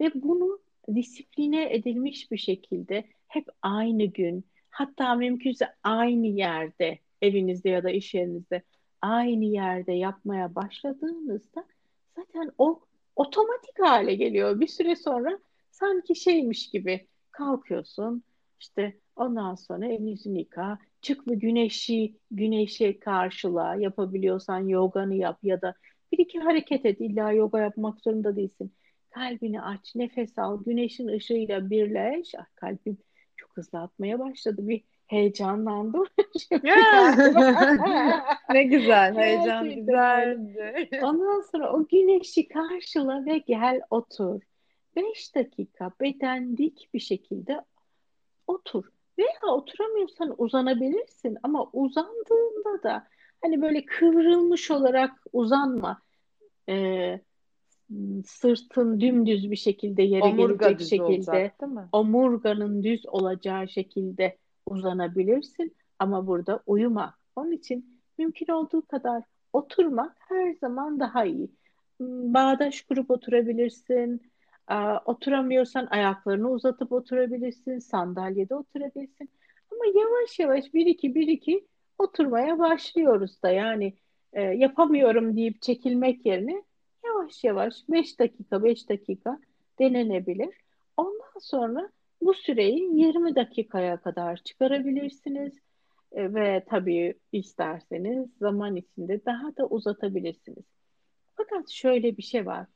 Ve 0.00 0.10
bunu 0.14 0.58
disipline 0.94 1.74
edilmiş 1.74 2.30
bir 2.30 2.38
şekilde 2.38 3.04
hep 3.28 3.48
aynı 3.62 4.04
gün 4.04 4.44
hatta 4.70 5.14
mümkünse 5.14 5.66
aynı 5.82 6.26
yerde 6.26 6.98
evinizde 7.22 7.68
ya 7.68 7.82
da 7.82 7.90
iş 7.90 8.14
yerinizde 8.14 8.62
aynı 9.02 9.44
yerde 9.44 9.92
yapmaya 9.92 10.54
başladığınızda 10.54 11.66
zaten 12.16 12.50
o 12.58 12.80
otomatik 13.16 13.80
hale 13.80 14.14
geliyor. 14.14 14.60
Bir 14.60 14.66
süre 14.66 14.96
sonra 14.96 15.38
sanki 15.70 16.14
şeymiş 16.16 16.70
gibi 16.70 17.06
kalkıyorsun. 17.30 18.24
İşte 18.60 18.98
ondan 19.16 19.54
sonra 19.54 19.86
elini 19.86 20.10
yüzünü 20.10 20.38
yıka 20.38 20.78
çık 21.02 21.28
ve 21.28 21.34
güneşi 21.34 22.16
güneşe 22.30 22.98
karşıla. 22.98 23.74
Yapabiliyorsan 23.74 24.60
yoganı 24.68 25.14
yap 25.14 25.38
ya 25.42 25.62
da 25.62 25.74
bir 26.12 26.18
iki 26.18 26.38
hareket 26.40 26.86
et. 26.86 27.00
İlla 27.00 27.32
yoga 27.32 27.60
yapmak 27.60 28.00
zorunda 28.00 28.36
değilsin. 28.36 28.74
Kalbini 29.10 29.62
aç 29.62 29.94
nefes 29.94 30.38
al. 30.38 30.64
Güneşin 30.64 31.08
ışığıyla 31.08 31.70
birleş. 31.70 32.34
Ah, 32.38 32.46
kalbim 32.54 32.98
çok 33.36 33.56
hızlı 33.56 33.78
atmaya 33.80 34.18
başladı. 34.18 34.68
Bir 34.68 34.84
heyecanlandım. 35.12 36.04
ne 38.52 38.62
güzel, 38.64 39.16
heyecan 39.16 39.74
güzeldi. 39.74 41.00
Ondan 41.02 41.40
sonra 41.40 41.72
o 41.72 41.86
güneşi 41.86 42.48
karşıla 42.48 43.26
ve 43.26 43.38
gel 43.38 43.80
otur. 43.90 44.40
Beş 44.96 45.34
dakika 45.34 45.90
beden 46.00 46.56
dik 46.56 46.88
bir 46.94 47.00
şekilde 47.00 47.64
otur. 48.46 48.84
Veya 49.18 49.54
oturamıyorsan 49.54 50.34
uzanabilirsin 50.38 51.38
ama 51.42 51.70
uzandığında 51.72 52.82
da 52.82 53.06
hani 53.42 53.62
böyle 53.62 53.84
kıvrılmış 53.84 54.70
olarak 54.70 55.10
uzanma. 55.32 56.02
Ee, 56.68 57.20
sırtın 58.26 59.00
dümdüz 59.00 59.50
bir 59.50 59.56
şekilde 59.56 60.02
yere 60.02 60.24
Omurga 60.24 60.66
gelecek 60.68 60.88
şekilde 60.88 61.30
olacak, 61.30 61.60
omurganın 61.92 62.82
düz 62.82 63.06
olacağı 63.06 63.68
şekilde 63.68 64.38
uzanabilirsin 64.66 65.76
ama 65.98 66.26
burada 66.26 66.62
uyuma. 66.66 67.14
Onun 67.36 67.50
için 67.52 68.00
mümkün 68.18 68.52
olduğu 68.52 68.86
kadar 68.86 69.22
oturmak 69.52 70.16
her 70.18 70.54
zaman 70.54 71.00
daha 71.00 71.24
iyi. 71.24 71.50
Hmm, 71.98 72.34
bağdaş 72.34 72.82
kurup 72.82 73.10
oturabilirsin. 73.10 74.32
Oturamıyorsan 75.04 75.86
ayaklarını 75.90 76.50
uzatıp 76.50 76.92
oturabilirsin. 76.92 77.78
Sandalyede 77.78 78.54
oturabilirsin. 78.54 79.30
Ama 79.72 79.84
yavaş 79.86 80.38
yavaş 80.38 80.74
bir 80.74 80.86
iki 80.86 81.14
bir 81.14 81.28
iki 81.28 81.66
oturmaya 81.98 82.58
başlıyoruz 82.58 83.42
da 83.42 83.50
yani 83.50 83.94
e, 84.32 84.42
yapamıyorum 84.42 85.36
deyip 85.36 85.62
çekilmek 85.62 86.26
yerine 86.26 86.62
yavaş 87.04 87.44
yavaş 87.44 87.74
5 87.88 88.18
dakika 88.18 88.64
5 88.64 88.88
dakika 88.88 89.40
denenebilir. 89.78 90.54
Ondan 90.96 91.38
sonra 91.40 91.90
bu 92.24 92.34
süreyi 92.34 93.00
20 93.00 93.34
dakikaya 93.36 94.00
kadar 94.00 94.36
çıkarabilirsiniz 94.36 95.52
E, 96.12 96.34
ve 96.34 96.64
tabii 96.70 97.14
isterseniz 97.32 98.30
zaman 98.38 98.76
içinde 98.76 99.24
daha 99.26 99.56
da 99.56 99.66
uzatabilirsiniz. 99.66 100.64
Fakat 101.34 101.70
şöyle 101.70 102.16
bir 102.16 102.22
şey 102.22 102.46
var. 102.46 102.66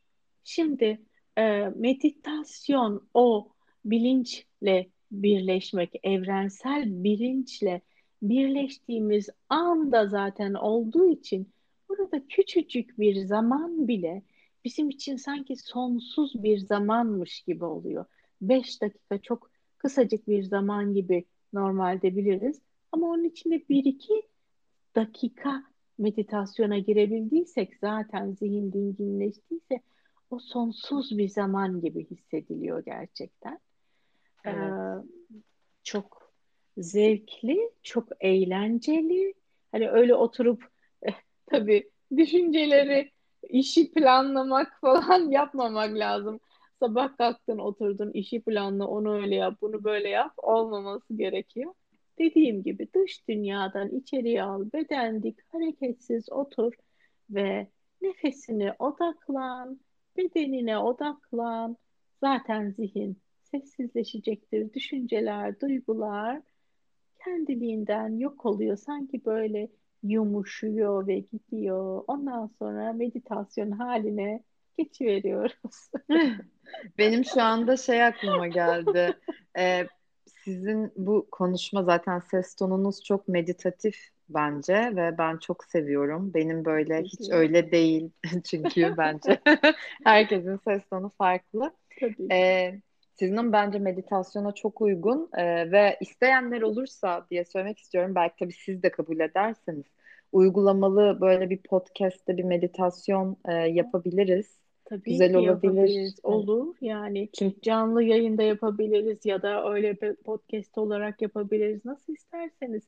Şimdi 0.45 1.01
e, 1.39 1.73
meditasyon 1.77 3.09
o 3.15 3.49
bilinçle 3.85 4.91
birleşmek, 5.11 5.95
evrensel 6.03 7.05
bilinçle 7.05 7.81
birleştiğimiz 8.23 9.29
anda 9.49 10.09
zaten 10.09 10.55
olduğu 10.55 11.11
için 11.11 11.53
burada 11.89 12.27
küçücük 12.29 12.99
bir 12.99 13.17
zaman 13.17 13.89
bile 13.89 14.23
bizim 14.65 14.91
için 14.91 15.17
sanki 15.17 15.57
sonsuz 15.57 16.43
bir 16.43 16.59
zamanmış 16.59 17.41
gibi 17.41 17.65
oluyor. 17.65 18.05
Beş 18.41 18.83
dakika 18.83 19.19
çok 19.19 19.51
kısacık 19.79 20.29
bir 20.29 20.43
zaman 20.43 20.95
gibi 20.95 21.25
normalde 21.53 22.17
biliriz. 22.17 22.61
Ama 22.93 23.07
onun 23.07 23.25
içinde 23.25 23.69
bir 23.69 23.85
iki 23.85 24.23
dakika 24.97 25.65
meditasyona 25.99 26.79
girebildiysek 26.79 27.77
zaten 27.81 28.33
zihin 28.33 28.73
dinginleştiyse 28.73 29.81
o 30.31 30.39
sonsuz 30.39 31.19
bir 31.19 31.29
zaman 31.29 31.81
gibi 31.81 32.07
hissediliyor 32.11 32.85
gerçekten. 32.85 33.59
Evet. 34.45 34.73
Ee, 34.73 35.03
çok 35.83 36.33
zevkli, 36.79 37.71
çok 37.83 38.09
eğlenceli. 38.21 39.35
Hani 39.73 39.91
öyle 39.91 40.15
oturup 40.15 40.65
eh, 41.03 41.15
tabii 41.47 41.91
düşünceleri, 42.17 43.11
işi 43.49 43.93
planlamak 43.93 44.81
falan 44.81 45.31
yapmamak 45.31 45.95
lazım. 45.95 46.41
Sabah 46.81 47.17
kalktın, 47.17 47.59
oturdun, 47.59 48.11
işi 48.13 48.41
planla, 48.43 48.87
onu 48.87 49.15
öyle 49.23 49.35
yap, 49.35 49.59
bunu 49.61 49.85
böyle 49.85 50.09
yap 50.09 50.33
olmaması 50.37 51.15
gerekiyor. 51.17 51.75
Dediğim 52.19 52.63
gibi 52.63 52.89
dış 52.95 53.29
dünyadan 53.29 53.89
içeriye 53.91 54.43
al, 54.43 54.65
bedendik, 54.73 55.39
hareketsiz 55.53 56.33
otur 56.33 56.73
ve 57.31 57.69
nefesine 58.03 58.75
odaklan, 58.79 59.81
bedenine 60.17 60.79
odaklan. 60.79 61.77
Zaten 62.21 62.71
zihin 62.71 63.19
sessizleşecektir. 63.43 64.73
Düşünceler, 64.75 65.61
duygular 65.61 66.43
kendiliğinden 67.25 68.19
yok 68.19 68.47
oluyor. 68.47 68.77
Sanki 68.77 69.25
böyle 69.25 69.69
yumuşuyor 70.03 71.07
ve 71.07 71.19
gidiyor. 71.19 72.05
Ondan 72.07 72.47
sonra 72.59 72.93
meditasyon 72.93 73.71
haline 73.71 74.45
geçiveriyoruz. 74.79 75.91
Benim 76.99 77.25
şu 77.25 77.43
anda 77.43 77.77
şey 77.77 78.05
aklıma 78.05 78.47
geldi. 78.47 79.19
Ee, 79.59 79.87
sizin 80.45 80.93
bu 80.97 81.29
konuşma 81.31 81.83
zaten 81.83 82.19
ses 82.19 82.55
tonunuz 82.55 83.05
çok 83.05 83.29
meditatif 83.29 83.97
bence 84.29 84.75
ve 84.75 85.19
ben 85.19 85.37
çok 85.39 85.65
seviyorum. 85.65 86.35
Benim 86.35 86.65
böyle 86.65 87.03
hiç 87.03 87.31
öyle 87.31 87.73
değil 87.73 88.11
çünkü 88.45 88.95
bence 88.97 89.41
herkesin 90.05 90.57
ses 90.57 90.83
tonu 90.91 91.13
farklı. 91.19 91.73
Tabii. 92.01 92.33
Ee, 92.33 92.81
sizin 93.15 93.53
bence 93.53 93.79
meditasyona 93.79 94.53
çok 94.53 94.81
uygun 94.81 95.31
ee, 95.37 95.73
ve 95.73 95.97
isteyenler 96.01 96.63
olursa 96.63 97.27
diye 97.31 97.45
söylemek 97.45 97.79
istiyorum. 97.79 98.15
Belki 98.15 98.37
tabii 98.39 98.53
siz 98.53 98.83
de 98.83 98.91
kabul 98.91 99.21
ederseniz 99.21 99.85
uygulamalı 100.33 101.19
böyle 101.21 101.51
bir 101.51 101.59
podcast'te 101.59 102.37
bir 102.37 102.45
meditasyon 102.45 103.37
e, 103.49 103.53
yapabiliriz. 103.53 104.66
Tabii 104.89 105.11
Güzel 105.11 105.31
ki 105.31 105.39
olabilir. 105.39 105.49
yapabiliriz. 105.49 106.21
Olur. 106.23 106.75
Yani 106.81 107.29
Çünkü... 107.39 107.61
canlı 107.61 108.03
yayında 108.03 108.43
yapabiliriz 108.43 109.27
ya 109.27 109.43
da 109.43 109.73
öyle 109.73 110.01
bir 110.01 110.17
podcast 110.17 110.79
olarak 110.79 111.23
yapabiliriz. 111.23 111.85
Nasıl 111.85 112.13
isterseniz. 112.13 112.83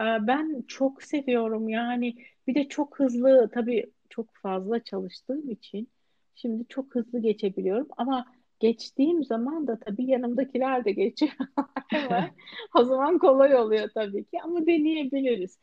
Ee, 0.00 0.04
ben 0.04 0.64
çok 0.68 1.02
seviyorum 1.02 1.68
yani 1.68 2.14
bir 2.46 2.54
de 2.54 2.68
çok 2.68 2.98
hızlı 2.98 3.50
tabii 3.54 3.92
çok 4.10 4.34
fazla 4.34 4.84
çalıştığım 4.84 5.50
için 5.50 5.88
şimdi 6.34 6.64
çok 6.68 6.94
hızlı 6.94 7.18
geçebiliyorum 7.18 7.88
ama 7.96 8.26
geçtiğim 8.60 9.24
zaman 9.24 9.66
da 9.66 9.78
tabii 9.80 10.04
yanımdakiler 10.04 10.84
de 10.84 10.92
geçiyor. 10.92 11.32
o 12.74 12.84
zaman 12.84 13.18
kolay 13.18 13.56
oluyor 13.56 13.88
tabii 13.94 14.24
ki 14.24 14.38
ama 14.44 14.66
deneyebiliriz. 14.66 15.58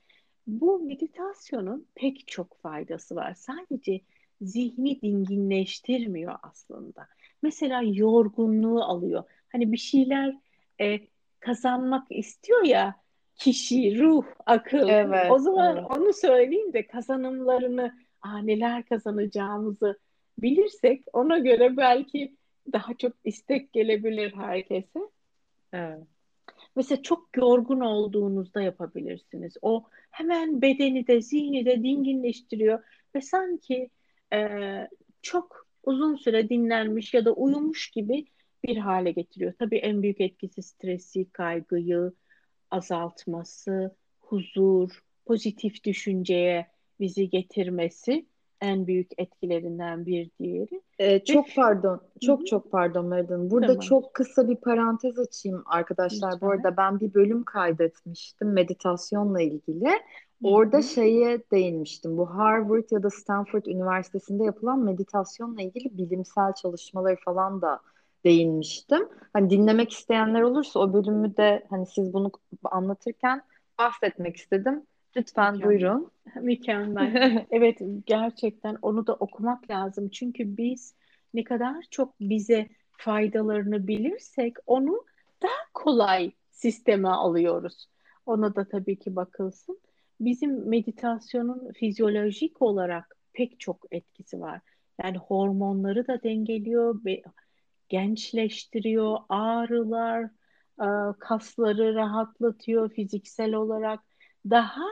Bu 0.47 0.79
meditasyonun 0.79 1.87
pek 1.95 2.27
çok 2.27 2.57
faydası 2.57 3.15
var. 3.15 3.33
Sadece 3.33 4.01
zihni 4.41 5.01
dinginleştirmiyor 5.01 6.35
aslında. 6.43 7.07
Mesela 7.41 7.81
yorgunluğu 7.83 8.83
alıyor. 8.83 9.23
Hani 9.51 9.71
bir 9.71 9.77
şeyler 9.77 10.35
e, 10.81 10.99
kazanmak 11.39 12.07
istiyor 12.09 12.63
ya 12.63 12.95
kişi, 13.35 13.99
ruh, 13.99 14.25
akıl. 14.45 14.89
Evet, 14.89 15.31
o 15.31 15.39
zaman 15.39 15.77
evet. 15.77 15.97
onu 15.97 16.13
söyleyeyim 16.13 16.73
de 16.73 16.87
kazanımlarını, 16.87 17.93
ah, 18.21 18.41
neler 18.41 18.85
kazanacağımızı 18.85 19.99
bilirsek 20.37 21.03
ona 21.13 21.39
göre 21.39 21.77
belki 21.77 22.35
daha 22.73 22.93
çok 22.93 23.13
istek 23.23 23.73
gelebilir 23.73 24.33
herkese. 24.35 24.99
Evet. 25.73 25.99
Mesela 26.75 27.01
çok 27.01 27.37
yorgun 27.37 27.79
olduğunuzda 27.79 28.61
yapabilirsiniz. 28.61 29.57
O 29.61 29.83
hemen 30.11 30.61
bedeni 30.61 31.07
de 31.07 31.21
zihni 31.21 31.65
de 31.65 31.83
dinginleştiriyor 31.83 32.83
ve 33.15 33.21
sanki 33.21 33.89
e, 34.33 34.39
çok 35.21 35.67
uzun 35.83 36.15
süre 36.15 36.49
dinlenmiş 36.49 37.13
ya 37.13 37.25
da 37.25 37.31
uyumuş 37.31 37.91
gibi 37.91 38.25
bir 38.63 38.77
hale 38.77 39.11
getiriyor. 39.11 39.53
Tabii 39.59 39.77
en 39.77 40.03
büyük 40.03 40.21
etkisi 40.21 40.61
stresi, 40.61 41.31
kaygıyı 41.31 42.11
azaltması, 42.71 43.95
huzur, 44.19 45.03
pozitif 45.25 45.83
düşünceye 45.83 46.67
bizi 46.99 47.29
getirmesi 47.29 48.25
en 48.61 48.87
büyük 48.87 49.11
etkilerinden 49.17 50.05
bir 50.05 50.29
diğeri. 50.39 50.81
Ee, 50.99 51.23
çok 51.23 51.47
Ve, 51.47 51.51
pardon, 51.55 52.01
çok 52.21 52.41
hı. 52.41 52.45
çok 52.45 52.71
pardon 52.71 53.05
Meridin. 53.05 53.51
Burada 53.51 53.67
tamam. 53.67 53.79
çok 53.79 54.13
kısa 54.13 54.49
bir 54.49 54.55
parantez 54.55 55.19
açayım 55.19 55.63
arkadaşlar. 55.65 56.31
Lütfen. 56.33 56.47
Bu 56.47 56.51
arada 56.51 56.77
ben 56.77 56.99
bir 56.99 57.13
bölüm 57.13 57.43
kaydetmiştim 57.43 58.53
meditasyonla 58.53 59.41
ilgili. 59.41 59.89
Orada 60.45 60.81
şeye 60.81 61.43
değinmiştim. 61.51 62.17
Bu 62.17 62.29
Harvard 62.29 62.91
ya 62.91 63.03
da 63.03 63.09
Stanford 63.09 63.65
Üniversitesi'nde 63.65 64.43
yapılan 64.43 64.79
meditasyonla 64.79 65.61
ilgili 65.61 65.97
bilimsel 65.97 66.53
çalışmaları 66.53 67.15
falan 67.25 67.61
da 67.61 67.79
değinmiştim. 68.23 69.09
Hani 69.33 69.49
dinlemek 69.49 69.91
isteyenler 69.91 70.41
olursa 70.41 70.79
o 70.79 70.93
bölümü 70.93 71.37
de 71.37 71.65
hani 71.69 71.85
siz 71.85 72.13
bunu 72.13 72.31
anlatırken 72.63 73.41
bahsetmek 73.79 74.35
istedim. 74.35 74.83
Lütfen 75.17 75.53
Mükemmel. 75.53 75.79
buyurun. 75.79 76.11
Mükemmel. 76.41 77.45
evet 77.51 77.77
gerçekten 78.05 78.77
onu 78.81 79.07
da 79.07 79.13
okumak 79.13 79.69
lazım. 79.69 80.09
Çünkü 80.09 80.57
biz 80.57 80.95
ne 81.33 81.43
kadar 81.43 81.75
çok 81.91 82.19
bize 82.19 82.67
faydalarını 82.91 83.87
bilirsek 83.87 84.53
onu 84.65 85.03
daha 85.41 85.73
kolay 85.73 86.31
sisteme 86.51 87.09
alıyoruz. 87.09 87.87
Ona 88.25 88.55
da 88.55 88.67
tabii 88.67 88.95
ki 88.95 89.15
bakılsın. 89.15 89.79
Bizim 90.19 90.69
meditasyonun 90.69 91.71
fizyolojik 91.71 92.61
olarak 92.61 93.15
pek 93.33 93.59
çok 93.59 93.85
etkisi 93.91 94.39
var. 94.39 94.61
Yani 95.03 95.17
hormonları 95.17 96.07
da 96.07 96.23
dengeliyor, 96.23 97.01
gençleştiriyor, 97.89 99.17
ağrılar, 99.29 100.23
e, 100.81 100.87
kasları 101.19 101.95
rahatlatıyor 101.95 102.89
fiziksel 102.89 103.53
olarak. 103.53 103.99
Daha 104.49 104.85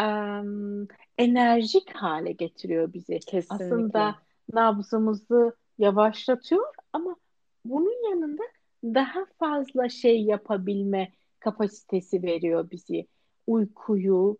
um, 0.00 0.88
enerjik 1.18 1.90
hale 1.94 2.32
getiriyor 2.32 2.92
bizi. 2.92 3.18
Kesinlikle. 3.18 3.64
Aslında 3.64 4.14
nabzımızı 4.52 5.56
yavaşlatıyor 5.78 6.64
ama 6.92 7.16
bunun 7.64 8.10
yanında 8.10 8.42
daha 8.84 9.26
fazla 9.38 9.88
şey 9.88 10.22
yapabilme 10.22 11.12
kapasitesi 11.40 12.22
veriyor 12.22 12.70
bizi. 12.70 13.06
Uykuyu 13.46 14.38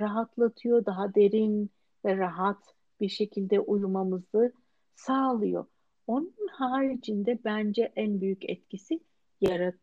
rahatlatıyor, 0.00 0.86
daha 0.86 1.14
derin 1.14 1.70
ve 2.04 2.16
rahat 2.16 2.74
bir 3.00 3.08
şekilde 3.08 3.60
uyumamızı 3.60 4.52
sağlıyor. 4.94 5.66
Onun 6.06 6.34
haricinde 6.52 7.38
bence 7.44 7.92
en 7.96 8.20
büyük 8.20 8.50
etkisi 8.50 9.00
yarat 9.40 9.74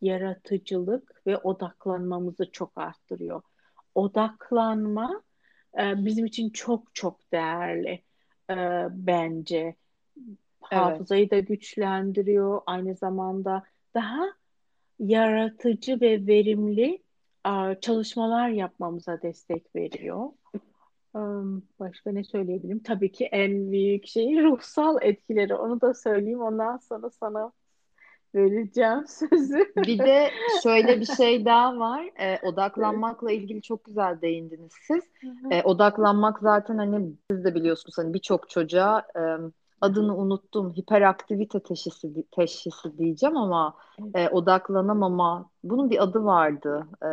yaratıcılık 0.00 1.22
ve 1.26 1.36
odaklanmamızı 1.36 2.50
çok 2.52 2.72
arttırıyor. 2.76 3.42
Odaklanma 3.94 5.22
e, 5.78 6.04
bizim 6.04 6.26
için 6.26 6.50
çok 6.50 6.94
çok 6.94 7.32
değerli 7.32 8.02
e, 8.50 8.56
bence. 8.90 9.76
Hafızayı 10.60 11.22
evet. 11.22 11.32
da 11.32 11.38
güçlendiriyor. 11.38 12.60
Aynı 12.66 12.94
zamanda 12.94 13.62
daha 13.94 14.24
yaratıcı 14.98 16.00
ve 16.00 16.26
verimli 16.26 17.03
çalışmalar 17.80 18.48
yapmamıza 18.48 19.22
destek 19.22 19.76
veriyor. 19.76 20.28
Başka 21.80 22.12
ne 22.12 22.24
söyleyebilirim? 22.24 22.82
Tabii 22.82 23.12
ki 23.12 23.24
en 23.24 23.72
büyük 23.72 24.06
şey 24.06 24.26
ruhsal 24.42 24.98
etkileri. 25.02 25.54
Onu 25.54 25.80
da 25.80 25.94
söyleyeyim. 25.94 26.42
Ondan 26.42 26.76
sonra 26.76 27.10
sana 27.10 27.52
vereceğim 28.34 29.04
sözü. 29.08 29.72
Bir 29.76 29.98
de 29.98 30.30
şöyle 30.62 31.00
bir 31.00 31.06
şey 31.16 31.44
daha 31.44 31.78
var. 31.78 32.10
E, 32.18 32.38
odaklanmakla 32.42 33.32
ilgili 33.32 33.62
çok 33.62 33.84
güzel 33.84 34.20
değindiniz 34.20 34.72
siz. 34.86 35.04
E, 35.50 35.62
odaklanmak 35.62 36.38
zaten 36.38 36.78
hani 36.78 37.12
siz 37.30 37.44
de 37.44 37.54
biliyorsunuz 37.54 37.98
hani 37.98 38.14
birçok 38.14 38.50
çocuğa 38.50 39.06
e, 39.16 39.22
adını 39.84 40.16
unuttum 40.16 40.72
hiperaktivite 40.72 41.60
teşhisi 41.60 42.24
teşhisi 42.30 42.98
diyeceğim 42.98 43.36
ama 43.36 43.74
e, 44.14 44.28
odaklanamama 44.28 45.50
bunun 45.64 45.90
bir 45.90 46.02
adı 46.02 46.24
vardı. 46.24 46.86
E, 47.02 47.08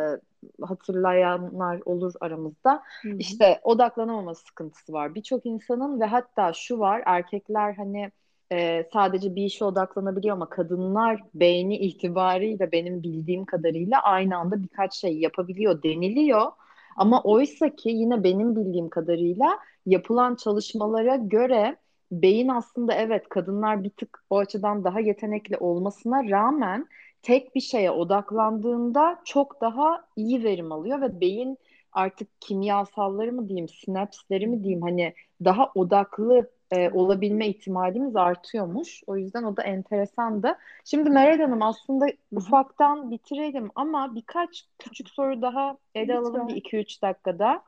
hatırlayanlar 0.62 1.80
olur 1.84 2.12
aramızda. 2.20 2.82
Hı 3.02 3.08
hı. 3.08 3.16
İşte 3.18 3.60
odaklanamama 3.62 4.34
sıkıntısı 4.34 4.92
var 4.92 5.14
birçok 5.14 5.46
insanın 5.46 6.00
ve 6.00 6.04
hatta 6.04 6.52
şu 6.52 6.78
var 6.78 7.02
erkekler 7.06 7.74
hani 7.74 8.10
e, 8.52 8.88
sadece 8.92 9.34
bir 9.34 9.44
işe 9.44 9.64
odaklanabiliyor 9.64 10.36
ama 10.36 10.48
kadınlar 10.48 11.20
beyni 11.34 11.76
itibariyle 11.76 12.72
benim 12.72 13.02
bildiğim 13.02 13.44
kadarıyla 13.44 14.02
aynı 14.02 14.36
anda 14.36 14.62
birkaç 14.62 14.94
şey 14.94 15.18
yapabiliyor 15.18 15.82
deniliyor. 15.82 16.52
Ama 16.96 17.22
oysa 17.22 17.68
ki 17.68 17.88
yine 17.90 18.24
benim 18.24 18.56
bildiğim 18.56 18.88
kadarıyla 18.88 19.58
yapılan 19.86 20.34
çalışmalara 20.34 21.16
göre 21.16 21.76
beyin 22.12 22.48
aslında 22.48 22.94
evet 22.94 23.28
kadınlar 23.28 23.84
bir 23.84 23.90
tık 23.90 24.24
o 24.30 24.38
açıdan 24.38 24.84
daha 24.84 25.00
yetenekli 25.00 25.56
olmasına 25.56 26.30
rağmen 26.30 26.86
tek 27.22 27.54
bir 27.54 27.60
şeye 27.60 27.90
odaklandığında 27.90 29.20
çok 29.24 29.60
daha 29.60 30.04
iyi 30.16 30.44
verim 30.44 30.72
alıyor 30.72 31.00
ve 31.00 31.20
beyin 31.20 31.58
artık 31.92 32.28
kimyasalları 32.40 33.32
mı 33.32 33.48
diyeyim, 33.48 33.68
sinapsleri 33.68 34.46
mi 34.46 34.64
diyeyim 34.64 34.82
hani 34.82 35.14
daha 35.44 35.70
odaklı 35.74 36.50
e, 36.70 36.90
olabilme 36.90 37.48
ihtimalimiz 37.48 38.16
artıyormuş. 38.16 39.02
O 39.06 39.16
yüzden 39.16 39.42
o 39.42 39.56
da 39.56 39.62
enteresandı. 39.62 40.58
Şimdi 40.84 41.10
Meral 41.10 41.38
Hanım 41.38 41.62
aslında 41.62 42.06
ufaktan 42.32 43.10
bitirelim 43.10 43.70
ama 43.74 44.14
birkaç 44.14 44.64
küçük 44.78 45.10
soru 45.10 45.42
daha 45.42 45.76
ele 45.94 46.18
alalım 46.18 46.48
bir 46.48 46.54
2-3 46.54 47.02
dakikada. 47.02 47.62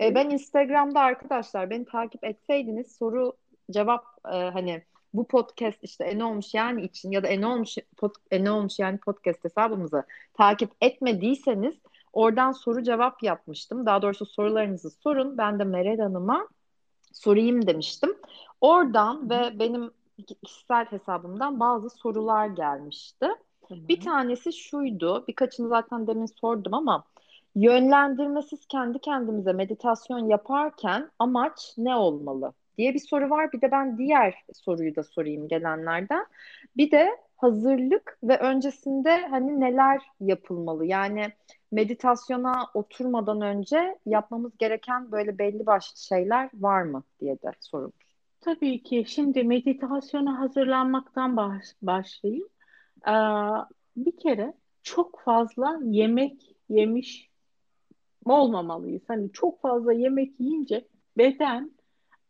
E, 0.00 0.14
ben 0.14 0.30
Instagram'da 0.30 1.00
arkadaşlar 1.00 1.70
beni 1.70 1.84
takip 1.84 2.24
etseydiniz 2.24 2.96
soru 2.96 3.32
cevap 3.72 4.04
e, 4.24 4.36
hani 4.36 4.82
bu 5.14 5.26
podcast 5.26 5.78
işte 5.82 6.04
en 6.04 6.20
olmuş 6.20 6.54
yani 6.54 6.82
için 6.82 7.10
ya 7.10 7.22
da 7.22 7.28
en 7.28 7.42
olmuş 7.42 7.76
pod, 7.96 8.14
en 8.30 8.46
olmuş 8.46 8.78
yani 8.78 8.98
podcast 8.98 9.44
hesabımızı 9.44 10.04
takip 10.34 10.70
etmediyseniz 10.80 11.74
oradan 12.12 12.52
soru 12.52 12.82
cevap 12.82 13.22
yapmıştım. 13.22 13.86
Daha 13.86 14.02
doğrusu 14.02 14.26
sorularınızı 14.26 14.90
sorun. 14.90 15.38
Ben 15.38 15.58
de 15.58 15.64
Meral 15.64 15.98
Hanım'a 15.98 16.48
sorayım 17.12 17.66
demiştim. 17.66 18.16
Oradan 18.60 19.30
ve 19.30 19.58
benim 19.58 19.90
kişisel 20.44 20.84
hesabımdan 20.84 21.60
bazı 21.60 21.90
sorular 21.90 22.46
gelmişti. 22.46 23.26
Tamam. 23.68 23.88
Bir 23.88 24.00
tanesi 24.00 24.52
şuydu. 24.52 25.24
Birkaçını 25.28 25.68
zaten 25.68 26.06
demin 26.06 26.26
sordum 26.26 26.74
ama 26.74 27.04
yönlendirmesiz 27.54 28.66
kendi 28.66 28.98
kendimize 28.98 29.52
meditasyon 29.52 30.28
yaparken 30.28 31.10
amaç 31.18 31.74
ne 31.78 31.96
olmalı 31.96 32.52
diye 32.80 32.94
bir 32.94 32.98
soru 33.00 33.30
var. 33.30 33.52
Bir 33.52 33.60
de 33.60 33.70
ben 33.70 33.98
diğer 33.98 34.34
soruyu 34.52 34.96
da 34.96 35.02
sorayım 35.02 35.48
gelenlerden. 35.48 36.26
Bir 36.76 36.90
de 36.90 37.08
hazırlık 37.36 38.18
ve 38.22 38.38
öncesinde 38.38 39.26
hani 39.26 39.60
neler 39.60 40.02
yapılmalı? 40.20 40.86
Yani 40.86 41.32
meditasyona 41.72 42.66
oturmadan 42.74 43.40
önce 43.40 43.98
yapmamız 44.06 44.58
gereken 44.58 45.12
böyle 45.12 45.38
belli 45.38 45.66
başlı 45.66 46.00
şeyler 46.00 46.50
var 46.54 46.82
mı 46.82 47.02
diye 47.20 47.34
de 47.34 47.52
sorulmuş. 47.60 48.06
Tabii 48.40 48.82
ki. 48.82 49.04
Şimdi 49.08 49.44
meditasyona 49.44 50.40
hazırlanmaktan 50.40 51.36
baş, 51.36 51.64
başlayayım. 51.82 52.48
Ee, 53.06 53.12
bir 53.96 54.16
kere 54.16 54.54
çok 54.82 55.20
fazla 55.24 55.78
yemek 55.82 56.56
yemiş 56.68 57.30
olmamalıyız. 58.24 59.02
Hani 59.08 59.32
çok 59.32 59.60
fazla 59.60 59.92
yemek 59.92 60.40
yiyince 60.40 60.88
beden 61.18 61.79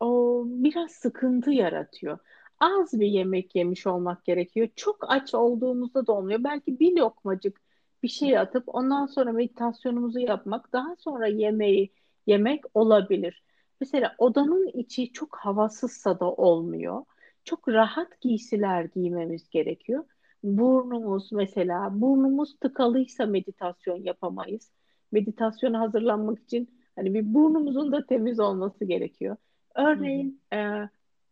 o 0.00 0.44
biraz 0.46 0.90
sıkıntı 0.90 1.50
yaratıyor. 1.50 2.18
Az 2.60 3.00
bir 3.00 3.06
yemek 3.06 3.54
yemiş 3.56 3.86
olmak 3.86 4.24
gerekiyor. 4.24 4.68
Çok 4.76 4.96
aç 5.08 5.34
olduğumuzda 5.34 6.06
da 6.06 6.12
olmuyor. 6.12 6.44
Belki 6.44 6.80
bir 6.80 6.96
lokmacık 6.96 7.60
bir 8.02 8.08
şey 8.08 8.38
atıp 8.38 8.64
ondan 8.66 9.06
sonra 9.06 9.32
meditasyonumuzu 9.32 10.18
yapmak, 10.18 10.72
daha 10.72 10.96
sonra 10.96 11.26
yemeği 11.26 11.92
yemek 12.26 12.64
olabilir. 12.74 13.44
Mesela 13.80 14.14
odanın 14.18 14.68
içi 14.68 15.12
çok 15.12 15.36
havasızsa 15.36 16.20
da 16.20 16.30
olmuyor. 16.32 17.04
Çok 17.44 17.68
rahat 17.68 18.20
giysiler 18.20 18.84
giymemiz 18.84 19.48
gerekiyor. 19.50 20.04
Burnumuz 20.42 21.32
mesela, 21.32 22.00
burnumuz 22.00 22.58
tıkalıysa 22.60 23.26
meditasyon 23.26 23.96
yapamayız. 23.96 24.72
Meditasyona 25.12 25.80
hazırlanmak 25.80 26.38
için 26.42 26.78
hani 26.96 27.14
bir 27.14 27.34
burnumuzun 27.34 27.92
da 27.92 28.06
temiz 28.06 28.40
olması 28.40 28.84
gerekiyor. 28.84 29.36
Örneğin 29.80 30.40
e, 30.52 30.88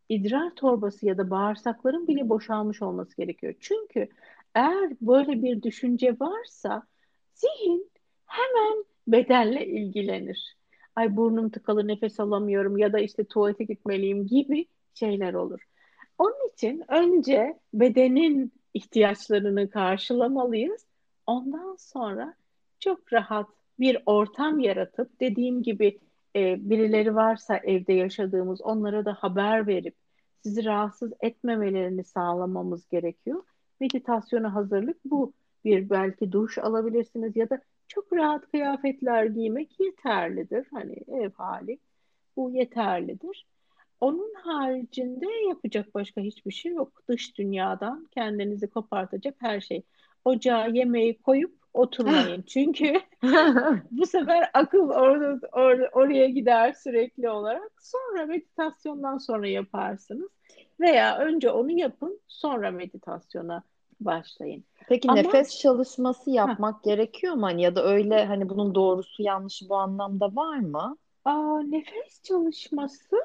idrar 0.08 0.50
torbası 0.50 1.06
ya 1.06 1.18
da 1.18 1.30
bağırsakların 1.30 2.06
bile 2.06 2.28
boşalmış 2.28 2.82
olması 2.82 3.16
gerekiyor. 3.16 3.54
Çünkü 3.60 4.08
eğer 4.54 4.90
böyle 5.00 5.42
bir 5.42 5.62
düşünce 5.62 6.16
varsa 6.20 6.82
zihin 7.34 7.90
hemen 8.26 8.84
bedenle 9.06 9.66
ilgilenir. 9.66 10.56
Ay 10.96 11.16
burnum 11.16 11.50
tıkalı 11.50 11.88
nefes 11.88 12.20
alamıyorum 12.20 12.78
ya 12.78 12.92
da 12.92 12.98
işte 12.98 13.24
tuvalete 13.24 13.64
gitmeliyim 13.64 14.26
gibi 14.26 14.66
şeyler 14.94 15.34
olur. 15.34 15.60
Onun 16.18 16.52
için 16.52 16.84
önce 16.88 17.58
bedenin 17.74 18.52
ihtiyaçlarını 18.74 19.70
karşılamalıyız. 19.70 20.86
Ondan 21.26 21.76
sonra 21.78 22.34
çok 22.80 23.12
rahat 23.12 23.46
bir 23.80 23.98
ortam 24.06 24.60
yaratıp 24.60 25.20
dediğim 25.20 25.62
gibi 25.62 25.98
e, 26.38 26.70
birileri 26.70 27.14
varsa 27.14 27.56
evde 27.56 27.92
yaşadığımız 27.92 28.60
onlara 28.62 29.04
da 29.04 29.14
haber 29.14 29.66
verip 29.66 29.94
sizi 30.42 30.64
rahatsız 30.64 31.12
etmemelerini 31.20 32.04
sağlamamız 32.04 32.88
gerekiyor. 32.88 33.42
Meditasyona 33.80 34.54
hazırlık 34.54 35.04
bu. 35.04 35.32
Bir 35.64 35.90
belki 35.90 36.32
duş 36.32 36.58
alabilirsiniz 36.58 37.36
ya 37.36 37.50
da 37.50 37.60
çok 37.88 38.12
rahat 38.12 38.50
kıyafetler 38.50 39.24
giymek 39.24 39.80
yeterlidir. 39.80 40.66
Hani 40.72 40.96
ev 41.08 41.30
hali 41.30 41.78
bu 42.36 42.50
yeterlidir. 42.50 43.46
Onun 44.00 44.34
haricinde 44.34 45.26
yapacak 45.48 45.94
başka 45.94 46.20
hiçbir 46.20 46.52
şey 46.52 46.72
yok. 46.72 47.02
Dış 47.08 47.38
dünyadan 47.38 48.08
kendinizi 48.10 48.70
kopartacak 48.70 49.34
her 49.38 49.60
şey. 49.60 49.82
Ocağa 50.24 50.66
yemeği 50.66 51.18
koyup 51.22 51.57
oturmayın. 51.78 52.42
Çünkü 52.46 53.00
bu 53.90 54.06
sefer 54.06 54.50
akıl 54.54 54.90
orada 54.90 55.48
or, 55.52 55.78
oraya 55.92 56.28
gider 56.28 56.72
sürekli 56.72 57.30
olarak. 57.30 57.72
Sonra 57.80 58.26
meditasyondan 58.26 59.18
sonra 59.18 59.48
yaparsınız. 59.48 60.30
Veya 60.80 61.18
önce 61.18 61.50
onu 61.50 61.70
yapın, 61.70 62.20
sonra 62.28 62.70
meditasyona 62.70 63.62
başlayın. 64.00 64.64
Peki 64.88 65.08
Ama, 65.10 65.20
nefes 65.20 65.58
çalışması 65.58 66.30
yapmak 66.30 66.74
ha. 66.74 66.80
gerekiyor 66.84 67.34
mu? 67.34 67.46
Hani 67.46 67.62
ya 67.62 67.74
da 67.74 67.84
öyle 67.84 68.24
hani 68.24 68.48
bunun 68.48 68.74
doğrusu 68.74 69.22
yanlışı 69.22 69.68
bu 69.68 69.76
anlamda 69.76 70.36
var 70.36 70.58
mı? 70.58 70.96
Aa, 71.24 71.60
nefes 71.62 72.22
çalışması 72.22 73.16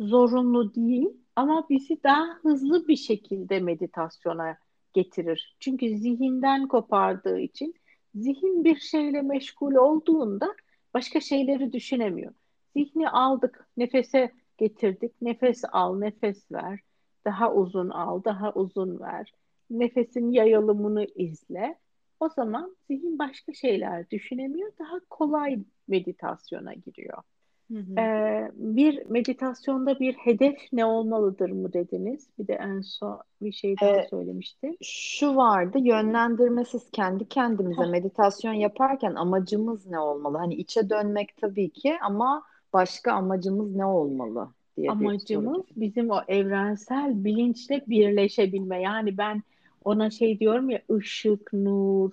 zorunlu 0.00 0.74
değil 0.74 1.08
ama 1.36 1.66
bizi 1.70 2.02
daha 2.02 2.26
hızlı 2.42 2.88
bir 2.88 2.96
şekilde 2.96 3.60
meditasyona 3.60 4.56
getirir. 4.92 5.56
Çünkü 5.60 5.98
zihinden 5.98 6.68
kopardığı 6.68 7.38
için 7.38 7.74
zihin 8.14 8.64
bir 8.64 8.76
şeyle 8.76 9.22
meşgul 9.22 9.74
olduğunda 9.74 10.54
başka 10.94 11.20
şeyleri 11.20 11.72
düşünemiyor. 11.72 12.32
Zihni 12.76 13.10
aldık, 13.10 13.68
nefese 13.76 14.32
getirdik. 14.58 15.22
Nefes 15.22 15.64
al, 15.72 15.98
nefes 15.98 16.52
ver. 16.52 16.80
Daha 17.24 17.54
uzun 17.54 17.88
al, 17.90 18.24
daha 18.24 18.52
uzun 18.52 19.00
ver. 19.00 19.32
Nefesin 19.70 20.30
yayılımını 20.30 21.04
izle. 21.14 21.78
O 22.20 22.28
zaman 22.28 22.76
zihin 22.88 23.18
başka 23.18 23.52
şeyler 23.52 24.10
düşünemiyor. 24.10 24.72
Daha 24.78 25.00
kolay 25.10 25.58
meditasyona 25.88 26.74
giriyor. 26.74 27.22
Hı 27.70 27.78
hı. 27.78 28.00
Ee, 28.00 28.50
bir 28.54 29.06
meditasyonda 29.06 30.00
bir 30.00 30.14
hedef 30.14 30.58
ne 30.72 30.84
olmalıdır 30.84 31.50
mı 31.50 31.72
dediniz? 31.72 32.26
Bir 32.38 32.46
de 32.46 32.52
en 32.52 32.80
son 32.80 33.20
bir 33.42 33.52
şey 33.52 33.74
daha 33.80 33.96
ee, 33.96 34.06
söylemişti. 34.10 34.76
Şu 34.82 35.36
vardı, 35.36 35.78
yönlendirmesiz 35.78 36.90
kendi 36.90 37.28
kendimize 37.28 37.82
Heh. 37.82 37.90
meditasyon 37.90 38.52
yaparken 38.52 39.14
amacımız 39.14 39.86
ne 39.86 39.98
olmalı? 39.98 40.38
Hani 40.38 40.54
içe 40.54 40.90
dönmek 40.90 41.36
tabii 41.36 41.70
ki 41.70 41.96
ama 42.02 42.42
başka 42.72 43.12
amacımız 43.12 43.76
ne 43.76 43.84
olmalı 43.84 44.48
diye 44.76 44.90
Amacımız 44.90 45.62
bizim 45.76 46.10
o 46.10 46.20
evrensel 46.28 47.24
bilinçle 47.24 47.84
birleşebilme. 47.86 48.82
Yani 48.82 49.18
ben 49.18 49.42
ona 49.84 50.10
şey 50.10 50.40
diyorum 50.40 50.70
ya 50.70 50.80
ışık, 50.90 51.52
nur 51.52 52.12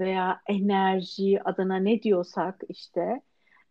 veya 0.00 0.40
enerji 0.46 1.42
adına 1.44 1.76
ne 1.76 2.02
diyorsak 2.02 2.62
işte 2.68 3.20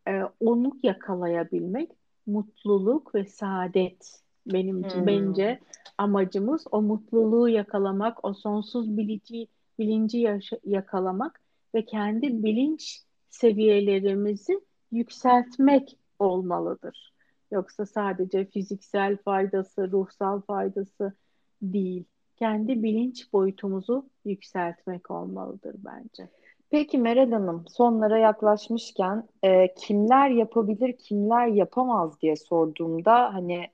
e, 0.07 0.21
onu 0.39 0.71
yakalayabilmek 0.83 1.91
mutluluk 2.27 3.15
ve 3.15 3.25
saadet 3.25 4.21
benim 4.47 4.83
Hmm. 4.83 5.07
bence 5.07 5.59
amacımız 5.97 6.65
o 6.71 6.81
mutluluğu 6.81 7.49
yakalamak, 7.49 8.25
o 8.25 8.33
sonsuz 8.33 8.97
bilinci 8.97 9.47
bilinci 9.79 10.17
yaşa- 10.17 10.59
yakalamak 10.65 11.41
ve 11.75 11.85
kendi 11.85 12.43
bilinç 12.43 13.01
seviyelerimizi 13.29 14.59
yükseltmek 14.91 15.97
olmalıdır. 16.19 17.13
Yoksa 17.51 17.85
sadece 17.85 18.45
fiziksel 18.45 19.17
faydası, 19.17 19.91
ruhsal 19.91 20.41
faydası 20.41 21.13
değil. 21.61 22.03
Kendi 22.35 22.83
bilinç 22.83 23.33
boyutumuzu 23.33 24.09
yükseltmek 24.25 25.11
olmalıdır 25.11 25.75
bence. 25.77 26.29
Peki 26.71 26.97
Meral 26.97 27.31
Hanım, 27.31 27.65
sonlara 27.67 28.17
yaklaşmışken 28.17 29.29
e, 29.43 29.73
kimler 29.73 30.29
yapabilir, 30.29 30.97
kimler 30.97 31.47
yapamaz 31.47 32.21
diye 32.21 32.35
sorduğumda 32.35 33.33
hani 33.33 33.67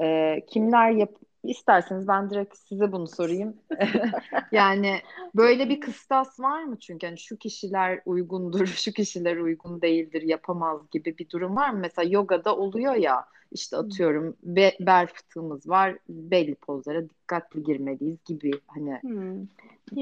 e, 0.00 0.36
kimler 0.46 0.90
yap 0.90 1.10
isterseniz 1.44 2.08
ben 2.08 2.30
direkt 2.30 2.56
size 2.56 2.92
bunu 2.92 3.06
sorayım. 3.08 3.56
Yani 4.52 5.00
böyle 5.36 5.68
bir 5.68 5.80
kıstas 5.80 6.40
var 6.40 6.62
mı 6.62 6.78
çünkü 6.78 7.06
hani 7.06 7.18
şu 7.18 7.36
kişiler 7.36 8.00
uygundur, 8.06 8.66
şu 8.66 8.92
kişiler 8.92 9.36
uygun 9.36 9.82
değildir, 9.82 10.22
yapamaz 10.22 10.80
gibi 10.90 11.18
bir 11.18 11.30
durum 11.30 11.56
var 11.56 11.70
mı? 11.70 11.78
Mesela 11.78 12.08
yogada 12.10 12.56
oluyor 12.56 12.94
ya 12.94 13.24
işte 13.52 13.76
atıyorum 13.76 14.36
be, 14.42 14.72
bel 14.80 15.06
fıtığımız 15.06 15.68
var, 15.68 15.98
belli 16.08 16.54
pozlara 16.54 17.08
dikkatli 17.08 17.62
girmeliyiz 17.62 18.18
gibi 18.24 18.50
hani. 18.66 18.98
Hmm. 19.02 19.46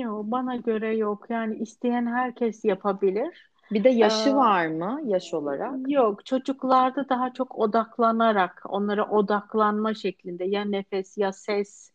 Yok, 0.00 0.24
bana 0.24 0.56
göre 0.56 0.96
yok. 0.96 1.26
Yani 1.28 1.56
isteyen 1.56 2.06
herkes 2.06 2.64
yapabilir. 2.64 3.50
Bir 3.70 3.84
de 3.84 3.88
yaşı 3.88 4.30
Ee, 4.30 4.36
var 4.36 4.66
mı 4.66 5.00
yaş 5.04 5.34
olarak? 5.34 5.88
Yok, 5.88 6.26
çocuklarda 6.26 7.08
daha 7.08 7.32
çok 7.32 7.58
odaklanarak, 7.58 8.62
onlara 8.68 9.08
odaklanma 9.10 9.94
şeklinde 9.94 10.44
ya 10.44 10.64
nefes 10.64 11.18
ya 11.18 11.32
ses 11.32 11.92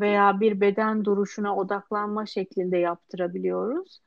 veya 0.00 0.40
bir 0.40 0.60
beden 0.60 1.04
duruşuna 1.04 1.56
odaklanma 1.56 2.26
şeklinde 2.26 2.78
yaptırabiliyoruz. 2.78 4.00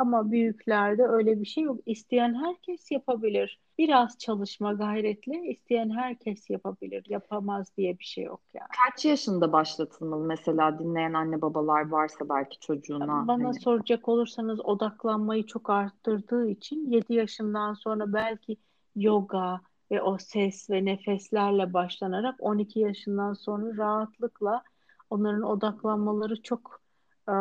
Ama 0.00 0.30
büyüklerde 0.30 1.06
öyle 1.06 1.40
bir 1.40 1.46
şey 1.46 1.64
yok. 1.64 1.80
İsteyen 1.86 2.34
herkes 2.34 2.90
yapabilir. 2.90 3.60
Biraz 3.78 4.18
çalışma 4.18 4.72
gayretle 4.72 5.46
isteyen 5.46 5.90
herkes 5.90 6.50
yapabilir. 6.50 7.04
Yapamaz 7.08 7.76
diye 7.76 7.98
bir 7.98 8.04
şey 8.04 8.24
yok 8.24 8.40
yani. 8.54 8.68
Kaç 8.84 9.04
yaşında 9.04 9.52
başlatılmalı 9.52 10.24
mesela 10.24 10.78
dinleyen 10.78 11.12
anne 11.12 11.42
babalar 11.42 11.88
varsa 11.88 12.28
belki 12.28 12.60
çocuğuna 12.60 13.28
Bana 13.28 13.44
hani. 13.44 13.60
soracak 13.60 14.08
olursanız 14.08 14.60
odaklanmayı 14.60 15.46
çok 15.46 15.70
arttırdığı 15.70 16.48
için 16.48 16.90
7 16.90 17.14
yaşından 17.14 17.74
sonra 17.74 18.12
belki 18.12 18.56
yoga 18.96 19.60
ve 19.90 20.02
o 20.02 20.18
ses 20.18 20.70
ve 20.70 20.84
nefeslerle 20.84 21.72
başlanarak 21.72 22.34
12 22.38 22.80
yaşından 22.80 23.32
sonra 23.32 23.76
rahatlıkla 23.76 24.62
onların 25.10 25.42
odaklanmaları 25.42 26.42
çok 26.42 26.80
e, 27.28 27.34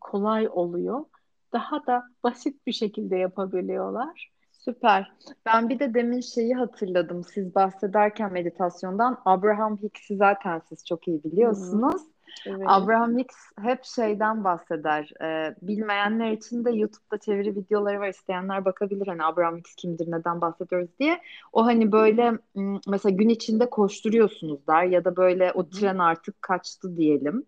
kolay 0.00 0.48
oluyor. 0.48 1.04
Daha 1.52 1.86
da 1.86 2.02
basit 2.24 2.66
bir 2.66 2.72
şekilde 2.72 3.16
yapabiliyorlar. 3.16 4.32
Süper. 4.52 5.12
Ben 5.46 5.68
bir 5.68 5.78
de 5.78 5.94
demin 5.94 6.20
şeyi 6.20 6.54
hatırladım. 6.54 7.24
Siz 7.24 7.54
bahsederken 7.54 8.32
meditasyondan 8.32 9.18
Abraham 9.24 9.76
Hicks'i 9.76 10.16
zaten 10.16 10.62
siz 10.68 10.86
çok 10.86 11.08
iyi 11.08 11.24
biliyorsunuz. 11.24 12.02
Evet. 12.46 12.62
Abraham 12.66 13.18
Hicks 13.18 13.36
hep 13.62 13.84
şeyden 13.84 14.44
bahseder. 14.44 15.10
Ee, 15.22 15.54
bilmeyenler 15.62 16.30
için 16.30 16.64
de 16.64 16.70
YouTube'da 16.70 17.18
çeviri 17.18 17.56
videoları 17.56 18.00
var. 18.00 18.08
İsteyenler 18.08 18.64
bakabilir. 18.64 19.06
Hani 19.06 19.24
Abraham 19.24 19.56
Hicks 19.56 19.74
kimdir, 19.74 20.10
neden 20.10 20.40
bahsediyoruz 20.40 20.90
diye. 21.00 21.20
O 21.52 21.66
hani 21.66 21.92
böyle 21.92 22.32
mesela 22.86 23.16
gün 23.16 23.28
içinde 23.28 23.70
koşturuyorsunuz 23.70 24.66
der 24.66 24.84
ya 24.84 25.04
da 25.04 25.16
böyle 25.16 25.52
o 25.52 25.68
tren 25.68 25.98
artık 25.98 26.42
kaçtı 26.42 26.96
diyelim. 26.96 27.46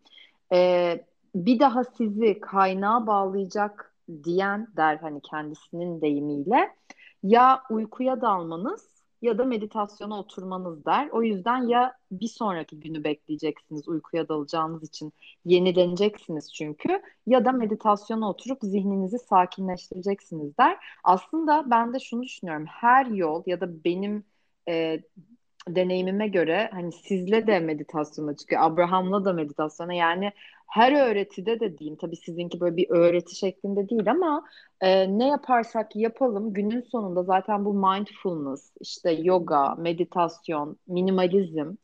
Ee, 0.52 1.04
bir 1.34 1.60
daha 1.60 1.84
sizi 1.84 2.40
kaynağa 2.40 3.06
bağlayacak 3.06 3.93
diyen 4.24 4.68
der 4.76 4.96
hani 4.96 5.20
kendisinin 5.22 6.00
deyimiyle 6.00 6.76
ya 7.22 7.62
uykuya 7.70 8.20
dalmanız 8.20 8.94
ya 9.22 9.38
da 9.38 9.44
meditasyona 9.44 10.18
oturmanız 10.18 10.84
der. 10.84 11.08
O 11.12 11.22
yüzden 11.22 11.68
ya 11.68 11.96
bir 12.12 12.28
sonraki 12.28 12.80
günü 12.80 13.04
bekleyeceksiniz 13.04 13.88
uykuya 13.88 14.28
dalacağınız 14.28 14.82
için 14.82 15.12
yenileneceksiniz 15.44 16.52
çünkü 16.54 17.02
ya 17.26 17.44
da 17.44 17.52
meditasyona 17.52 18.30
oturup 18.30 18.58
zihninizi 18.62 19.18
sakinleştireceksiniz 19.18 20.58
der. 20.58 20.78
Aslında 21.04 21.70
ben 21.70 21.94
de 21.94 22.00
şunu 22.00 22.22
düşünüyorum. 22.22 22.66
Her 22.66 23.06
yol 23.06 23.42
ya 23.46 23.60
da 23.60 23.84
benim 23.84 24.24
e, 24.68 25.02
deneyimime 25.68 26.28
göre 26.28 26.70
hani 26.72 26.92
sizle 26.92 27.46
de 27.46 27.60
meditasyona 27.60 28.36
çıkıyor. 28.36 28.62
Abraham'la 28.62 29.24
da 29.24 29.32
meditasyona 29.32 29.94
yani 29.94 30.32
her 30.66 31.10
öğretide 31.10 31.60
de 31.60 31.78
diyeyim 31.78 31.96
tabii 32.00 32.16
sizinki 32.16 32.60
böyle 32.60 32.76
bir 32.76 32.90
öğreti 32.90 33.36
şeklinde 33.36 33.88
değil 33.88 34.10
ama 34.10 34.44
e, 34.80 35.18
ne 35.18 35.28
yaparsak 35.28 35.96
yapalım 35.96 36.52
günün 36.52 36.80
sonunda 36.80 37.22
zaten 37.22 37.64
bu 37.64 37.74
mindfulness 37.74 38.72
işte 38.80 39.10
yoga, 39.10 39.74
meditasyon, 39.74 40.76
minimalizm 40.88 41.74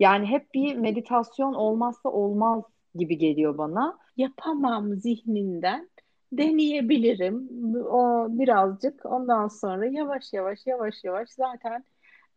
yani 0.00 0.26
hep 0.26 0.54
bir 0.54 0.76
meditasyon 0.76 1.54
olmazsa 1.54 2.08
olmaz 2.08 2.62
gibi 2.94 3.18
geliyor 3.18 3.58
bana. 3.58 3.98
Yapamam 4.16 4.94
zihninden 4.94 5.88
deneyebilirim. 6.32 7.48
O 7.86 8.26
birazcık 8.30 9.06
ondan 9.06 9.48
sonra 9.48 9.86
yavaş 9.86 10.32
yavaş 10.32 10.66
yavaş 10.66 11.04
yavaş 11.04 11.28
zaten 11.30 11.84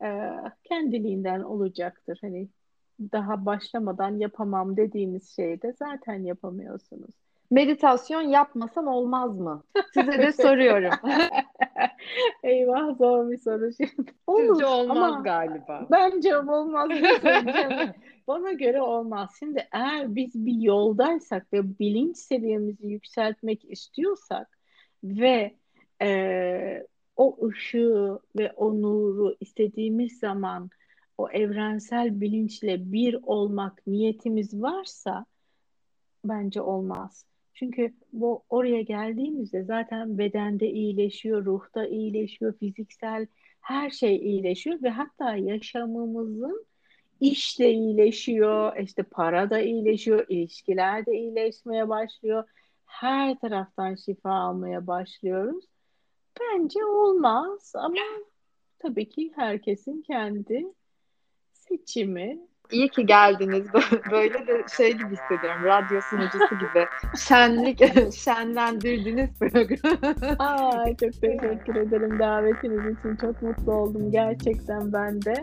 e, 0.03 0.31
kendiliğinden 0.63 1.39
olacaktır. 1.41 2.17
Hani 2.21 2.47
daha 2.99 3.45
başlamadan 3.45 4.17
yapamam 4.19 4.77
dediğiniz 4.77 5.35
şeyde 5.35 5.73
zaten 5.73 6.23
yapamıyorsunuz. 6.23 7.15
Meditasyon 7.51 8.21
yapmasam 8.21 8.87
olmaz 8.87 9.39
mı? 9.39 9.63
Size 9.93 10.11
de 10.11 10.31
soruyorum. 10.41 10.91
Eyvah 12.43 12.97
zor 12.97 13.31
bir 13.31 13.37
soru 13.37 13.71
şimdi. 13.73 13.91
Sizce 13.97 14.15
Olur 14.27 14.61
olmaz 14.63 14.97
ama 14.97 15.21
galiba. 15.23 15.87
bence 15.91 16.37
olmaz. 16.37 16.89
Bana 18.27 18.51
göre 18.51 18.81
olmaz. 18.81 19.29
Şimdi 19.39 19.67
eğer 19.71 20.15
biz 20.15 20.45
bir 20.45 20.61
yoldaysak 20.61 21.53
ve 21.53 21.79
bilinç 21.79 22.17
seviyemizi 22.17 22.87
yükseltmek 22.87 23.71
istiyorsak 23.71 24.59
ve 25.03 25.55
e, 26.01 26.87
o 27.19 27.47
ışığı 27.47 28.19
ve 28.37 28.51
o 28.51 28.81
nuru 28.81 29.35
istediğimiz 29.39 30.19
zaman 30.19 30.69
o 31.17 31.29
evrensel 31.29 32.21
bilinçle 32.21 32.91
bir 32.91 33.19
olmak 33.23 33.87
niyetimiz 33.87 34.61
varsa 34.61 35.25
bence 36.25 36.61
olmaz. 36.61 37.25
Çünkü 37.53 37.93
bu 38.13 38.43
oraya 38.49 38.81
geldiğimizde 38.81 39.63
zaten 39.63 40.17
bedende 40.17 40.69
iyileşiyor, 40.69 41.45
ruhta 41.45 41.85
iyileşiyor, 41.85 42.53
fiziksel 42.57 43.27
her 43.61 43.89
şey 43.89 44.15
iyileşiyor 44.15 44.83
ve 44.83 44.89
hatta 44.89 45.35
yaşamımızın 45.35 46.65
işle 47.19 47.71
iyileşiyor, 47.71 48.77
işte 48.77 49.03
para 49.03 49.49
da 49.49 49.59
iyileşiyor, 49.59 50.25
ilişkiler 50.29 51.05
de 51.05 51.17
iyileşmeye 51.17 51.89
başlıyor. 51.89 52.43
Her 52.85 53.39
taraftan 53.39 53.95
şifa 53.95 54.31
almaya 54.31 54.87
başlıyoruz. 54.87 55.65
Bence 56.39 56.85
olmaz 56.85 57.71
ama 57.75 57.95
tabii 58.79 59.09
ki 59.09 59.31
herkesin 59.35 60.01
kendi 60.01 60.65
seçimi. 61.53 62.39
İyi 62.71 62.89
ki 62.89 63.05
geldiniz. 63.05 63.67
Böyle 64.11 64.47
de 64.47 64.65
şey 64.77 64.93
gibi 64.93 65.11
hissediyorum. 65.11 65.63
Radyo 65.63 66.01
sunucusu 66.01 66.55
gibi. 66.59 66.85
Şenlik, 67.17 67.81
şenlendirdiniz 68.13 69.29
programı. 69.39 70.15
Ay 70.39 70.95
çok 70.95 71.13
teşekkür 71.21 71.75
ederim 71.75 72.19
davetiniz 72.19 72.97
için. 72.99 73.15
Çok 73.15 73.41
mutlu 73.41 73.73
oldum 73.73 74.11
gerçekten 74.11 74.93
ben 74.93 75.21
de. 75.21 75.33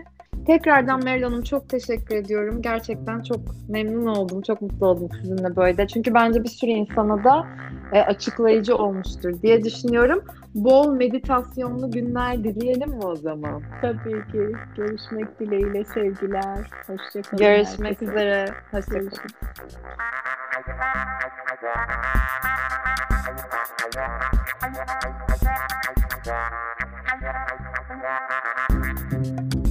Tekrardan 0.47 1.05
Meral 1.05 1.23
Hanım 1.23 1.43
çok 1.43 1.69
teşekkür 1.69 2.17
ediyorum. 2.17 2.63
Gerçekten 2.63 3.23
çok 3.23 3.41
memnun 3.69 4.07
oldum, 4.07 4.43
çok 4.43 4.63
mutlu 4.63 4.87
oldum 4.87 5.09
sizinle 5.21 5.57
böyle. 5.57 5.87
Çünkü 5.87 6.15
bence 6.15 6.45
bir 6.45 6.49
sürü 6.49 6.71
insana 6.71 7.25
da 7.25 7.47
e, 7.93 8.01
açıklayıcı 8.01 8.77
olmuştur 8.77 9.43
diye 9.43 9.65
düşünüyorum. 9.65 10.25
Bol 10.55 10.93
meditasyonlu 10.93 11.91
günler 11.91 12.45
dileyelim 12.45 12.91
mi 12.91 13.05
o 13.05 13.17
zaman? 13.17 13.63
Tabii 13.83 14.33
ki. 14.33 14.53
Görüşmek 14.77 15.41
dileğiyle 15.41 15.85
sevgiler. 15.85 16.71
Hoşçakalın. 16.87 17.39
Görüşmek 17.39 17.91
herkese. 17.91 18.13
üzere. 18.13 18.47
Hoşçakalın. 18.71 19.11
Görüşmek. 29.41 29.66